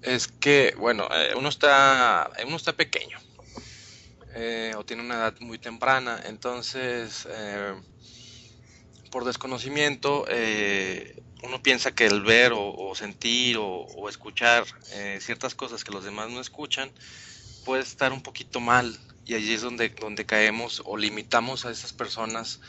[0.00, 3.18] es que, bueno, eh, uno, está, uno está pequeño
[4.34, 7.74] eh, o tiene una edad muy temprana, entonces, eh,
[9.10, 15.54] por desconocimiento, eh, uno piensa que el ver o, sentir o, o escuchar eh, ciertas
[15.54, 16.90] cosas que los demás no escuchan
[17.64, 21.92] puede estar un poquito mal y allí es donde, donde caemos o limitamos a esas
[21.92, 22.60] personas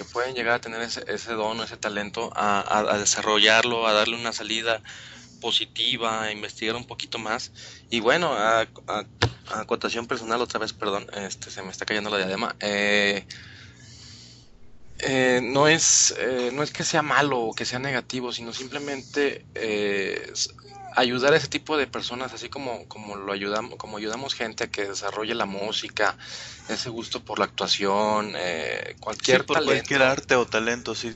[0.00, 4.32] que pueden llegar a tener ese, ese don, ese talento, a, desarrollarlo, a darle una
[4.32, 4.80] salida
[5.42, 7.52] positiva, a investigar un poquito más.
[7.90, 9.04] Y bueno, a, a,
[9.50, 12.56] acotación personal, otra vez, perdón, este, se me está cayendo la diadema.
[12.60, 13.26] Eh,
[15.00, 19.44] eh, no, es, eh, no es que sea malo o que sea negativo, sino simplemente
[20.96, 24.70] ayudar a ese tipo de personas, así como, como lo ayudamos, como ayudamos gente a
[24.70, 26.16] que desarrolle la música,
[26.68, 31.14] ese gusto por la actuación, eh, cualquier sí, por talento, cualquier arte o talento, sí.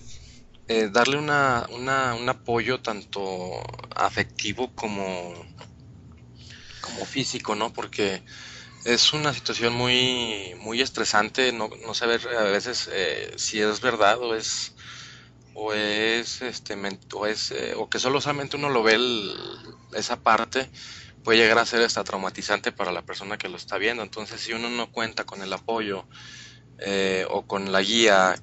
[0.67, 3.63] Eh, darle una, una, un apoyo tanto
[3.95, 5.35] afectivo como,
[6.81, 7.73] como físico, ¿no?
[7.73, 8.23] Porque
[8.85, 14.19] es una situación muy, muy estresante, no, no saber a veces eh, si es verdad
[14.21, 14.74] o es
[15.55, 16.77] o es este
[17.13, 19.35] o es eh, o que solo solamente uno lo ve el,
[19.95, 20.71] esa parte
[21.23, 24.03] puede llegar a ser hasta traumatizante para la persona que lo está viendo.
[24.03, 26.07] Entonces si uno no cuenta con el apoyo
[26.79, 28.37] eh, o con la guía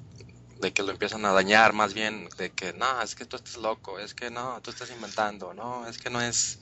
[0.58, 3.56] de que lo empiezan a dañar más bien de que no es que tú estás
[3.56, 6.60] loco es que no tú estás inventando no es que no es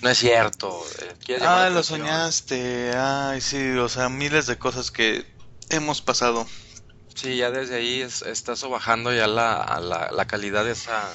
[0.00, 0.82] no es cierto
[1.28, 5.26] eh, ah lo soñaste ay sí o sea miles de cosas que
[5.68, 6.46] hemos pasado
[7.14, 11.08] Sí, ya desde ahí es, está bajando ya la, la, la, calidad de esa,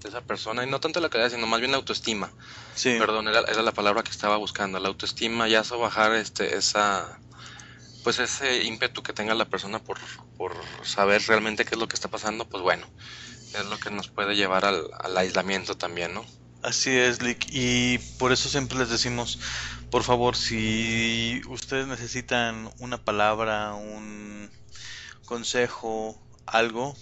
[0.00, 2.30] de esa persona, y no tanto la calidad, sino más bien la autoestima.
[2.74, 2.96] Sí.
[2.98, 7.20] Perdón, era, era la palabra que estaba buscando, la autoestima, ya bajar este, esa,
[8.02, 9.98] pues ese ímpetu que tenga la persona por,
[10.36, 12.86] por saber realmente qué es lo que está pasando, pues bueno,
[13.54, 16.24] es lo que nos puede llevar al, al aislamiento también, ¿no?
[16.62, 19.38] Así es, Lick, y por eso siempre les decimos,
[19.92, 24.50] por favor, si ustedes necesitan una palabra, un
[25.28, 26.96] consejo, algo,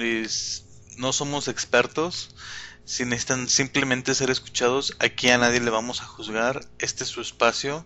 [0.00, 0.64] es,
[0.96, 2.34] no somos expertos,
[2.84, 7.20] si necesitan simplemente ser escuchados, aquí a nadie le vamos a juzgar, este es su
[7.20, 7.84] espacio,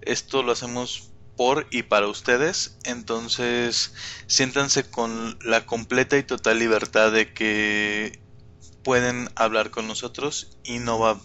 [0.00, 3.92] esto lo hacemos por y para ustedes, entonces
[4.26, 8.18] siéntanse con la completa y total libertad de que
[8.82, 11.20] pueden hablar con nosotros y no va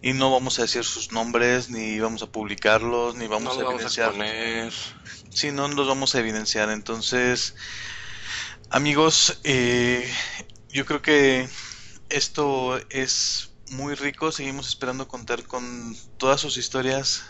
[0.00, 3.64] y no vamos a decir sus nombres ni vamos a publicarlos ni vamos no a
[3.64, 4.10] vamos a
[5.38, 6.70] sí no los vamos a evidenciar.
[6.70, 7.54] Entonces
[8.70, 10.10] amigos eh,
[10.70, 11.48] yo creo que
[12.08, 14.32] esto es muy rico.
[14.32, 17.22] Seguimos esperando contar con todas sus historias.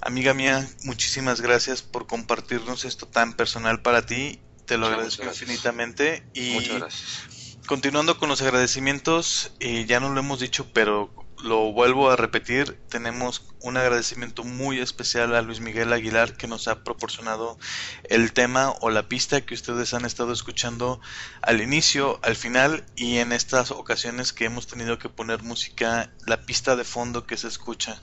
[0.00, 4.40] Amiga mía muchísimas gracias por compartirnos esto tan personal para ti.
[4.66, 5.42] Te lo Muchas agradezco gracias.
[5.42, 6.24] infinitamente.
[6.34, 7.58] Y Muchas gracias.
[7.66, 11.10] continuando con los agradecimientos eh, ya no lo hemos dicho pero
[11.44, 16.68] lo vuelvo a repetir, tenemos un agradecimiento muy especial a Luis Miguel Aguilar que nos
[16.68, 17.58] ha proporcionado
[18.04, 21.02] el tema o la pista que ustedes han estado escuchando
[21.42, 26.46] al inicio, al final y en estas ocasiones que hemos tenido que poner música, la
[26.46, 28.00] pista de fondo que se escucha.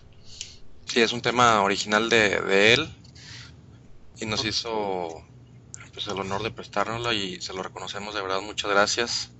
[0.85, 2.95] Sí, es un tema original de, de él
[4.19, 5.25] y nos hizo
[5.93, 8.41] pues, el honor de prestárnoslo y se lo reconocemos de verdad.
[8.41, 9.31] Muchas gracias.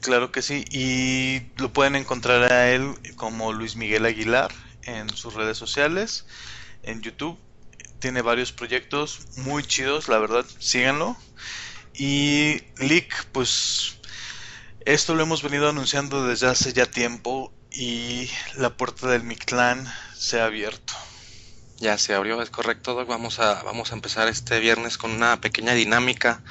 [0.00, 5.34] Claro que sí, y lo pueden encontrar a él como Luis Miguel Aguilar en sus
[5.34, 6.26] redes sociales,
[6.82, 7.38] en YouTube.
[7.98, 11.16] Tiene varios proyectos muy chidos, la verdad, síganlo.
[11.94, 13.98] Y Lick, pues
[14.84, 20.40] esto lo hemos venido anunciando desde hace ya tiempo y la puerta del Mictlán se
[20.40, 20.92] ha abierto.
[21.78, 23.06] Ya se abrió, es correcto, Doc.
[23.06, 26.42] Vamos a, vamos a empezar este viernes con una pequeña dinámica,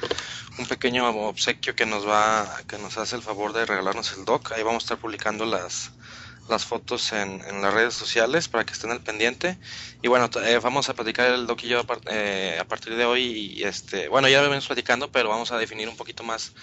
[0.56, 4.52] un pequeño obsequio que nos va, que nos hace el favor de regalarnos el Doc.
[4.52, 5.90] Ahí vamos a estar publicando las,
[6.48, 9.58] las fotos en, en las redes sociales para que estén al pendiente.
[10.00, 12.94] Y bueno, eh, vamos a platicar el Doc y yo a, par- eh, a partir
[12.94, 13.22] de hoy.
[13.58, 16.54] Y este, bueno, ya lo venimos platicando, pero vamos a definir un poquito más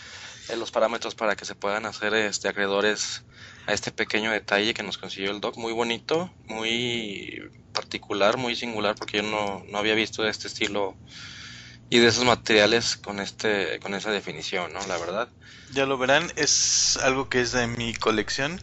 [0.47, 3.23] eh, los parámetros para que se puedan hacer este, acreedores
[3.67, 5.57] a este pequeño detalle que nos consiguió el Doc.
[5.57, 7.41] Muy bonito, muy
[7.73, 10.95] particular, muy singular, porque yo no, no había visto de este estilo
[11.89, 14.79] y de esos materiales con este con esa definición, ¿no?
[14.87, 15.29] La verdad.
[15.71, 18.61] Ya lo verán, es algo que es de mi colección.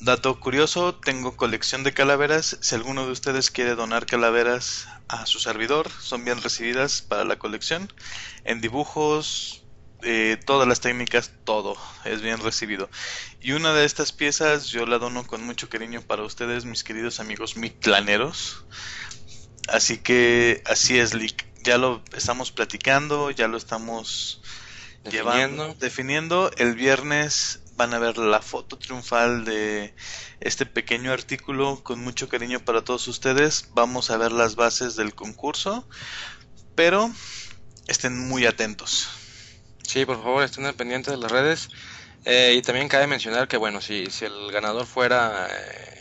[0.00, 2.58] Dato curioso, tengo colección de calaveras.
[2.60, 7.38] Si alguno de ustedes quiere donar calaveras a su servidor, son bien recibidas para la
[7.38, 7.90] colección.
[8.44, 9.63] En dibujos,
[10.04, 12.90] eh, todas las técnicas, todo es bien recibido.
[13.40, 17.20] Y una de estas piezas yo la dono con mucho cariño para ustedes, mis queridos
[17.20, 18.64] amigos mictlaneros.
[19.68, 21.46] Así que así es, Lick.
[21.62, 24.42] Ya lo estamos platicando, ya lo estamos
[25.10, 26.50] llevando, definiendo.
[26.58, 29.94] El viernes van a ver la foto triunfal de
[30.40, 33.70] este pequeño artículo con mucho cariño para todos ustedes.
[33.72, 35.88] Vamos a ver las bases del concurso,
[36.74, 37.10] pero
[37.86, 39.08] estén muy atentos.
[39.86, 41.68] Sí, por favor, estén al pendiente de las redes.
[42.24, 46.00] Eh, y también cabe mencionar que, bueno, si, si el ganador fuera, eh,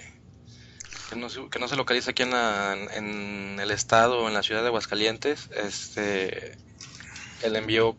[1.09, 4.33] que, no se, que no se localiza aquí en, la- en el estado o en
[4.33, 6.57] la ciudad de Aguascalientes, este,
[7.41, 7.97] el envío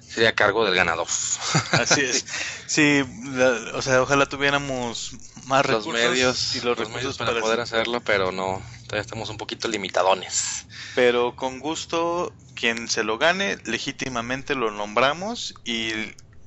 [0.00, 1.08] sería a cargo del ganador.
[1.72, 2.24] Así es.
[2.66, 5.10] Sí, la- o sea, ojalá tuviéramos
[5.46, 8.30] más los recursos medios, y los, los recursos medios para, para poder hacer- hacerlo, pero
[8.30, 10.66] no, todavía estamos un poquito limitadones.
[10.94, 15.92] Pero con gusto, quien se lo gane, legítimamente lo nombramos y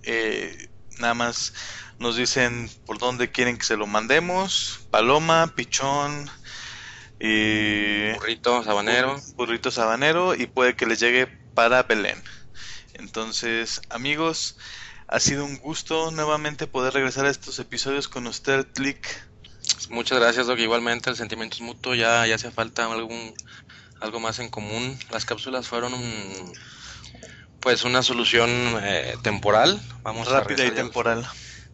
[0.03, 1.53] eh, nada más
[1.99, 4.81] nos dicen por dónde quieren que se lo mandemos.
[4.89, 6.29] Paloma, pichón,
[7.19, 9.15] y Burrito, sabanero.
[9.35, 12.19] burrito sabanero y puede que les llegue para Belén.
[12.95, 14.57] Entonces, amigos,
[15.07, 19.30] ha sido un gusto nuevamente poder regresar a estos episodios con usted, Click.
[19.89, 20.59] Muchas gracias, Doc.
[20.59, 21.95] Igualmente, el sentimiento es mutuo.
[21.95, 23.33] Ya, ya hace falta algún,
[23.99, 24.97] algo más en común.
[25.09, 26.53] Las cápsulas fueron un,
[27.59, 28.49] pues una solución
[28.83, 29.81] eh, temporal.
[30.03, 31.27] Vamos a Rápida y temporal.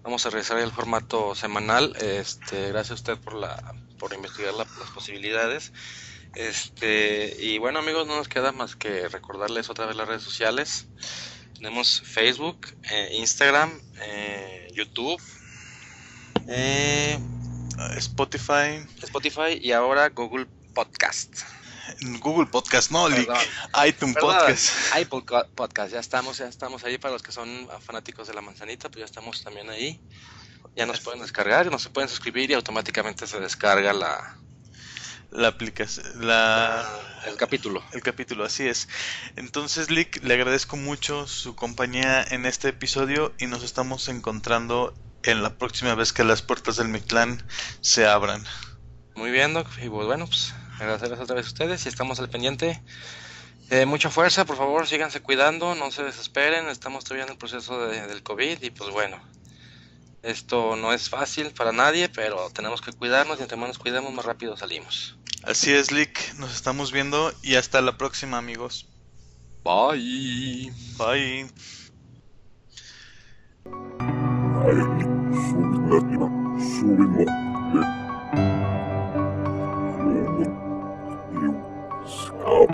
[0.03, 1.93] Vamos a regresar al formato semanal.
[1.99, 3.61] Este, gracias a usted por la,
[3.99, 5.73] por investigar la- las posibilidades.
[6.35, 10.85] Este, y bueno, amigos, no nos queda más que recordarles otra vez las redes sociales.
[11.55, 12.59] Tenemos Facebook,
[12.91, 15.19] eh, Instagram, eh, YouTube,
[16.47, 17.17] eh,
[17.97, 21.41] Spotify, Spotify y ahora Google Podcast.
[22.19, 23.27] Google Podcast, no, Lick.
[23.27, 23.43] Perdón.
[23.87, 24.69] iTunes Perdón, Podcast.
[24.93, 28.89] Apple Podcast, ya estamos, ya estamos ahí para los que son fanáticos de la manzanita,
[28.89, 29.99] pues ya estamos también ahí.
[30.75, 34.37] Ya nos pueden descargar, nos se pueden suscribir y automáticamente se descarga la,
[35.31, 36.87] La aplicación, la,
[37.25, 37.83] el capítulo.
[37.93, 38.87] el capítulo, así es.
[39.37, 44.93] Entonces, Lick, le agradezco mucho su compañía en este episodio y nos estamos encontrando
[45.23, 47.45] en la próxima vez que las puertas del Mictlán
[47.81, 48.43] se abran.
[49.15, 49.67] Muy bien, Doc.
[49.83, 52.81] Y pues bueno, pues agradecerles otra vez a ustedes y estamos al pendiente.
[53.69, 57.85] Eh, mucha fuerza, por favor, síganse cuidando, no se desesperen, estamos todavía en el proceso
[57.87, 59.19] de- del COVID y pues bueno,
[60.23, 64.13] esto no es fácil para nadie, pero tenemos que cuidarnos y entre más nos cuidemos,
[64.13, 65.17] más rápido salimos.
[65.43, 68.87] Así es, Lick, nos estamos viendo y hasta la próxima, amigos.
[69.63, 70.71] Bye.
[70.97, 71.47] Bye.
[74.67, 75.07] hayatı
[75.49, 77.25] suyla inan, suyla
[80.05, 80.53] ve yolun
[81.41, 81.53] yıl
[82.05, 82.71] skap.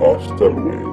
[0.00, 0.91] Hasta luego.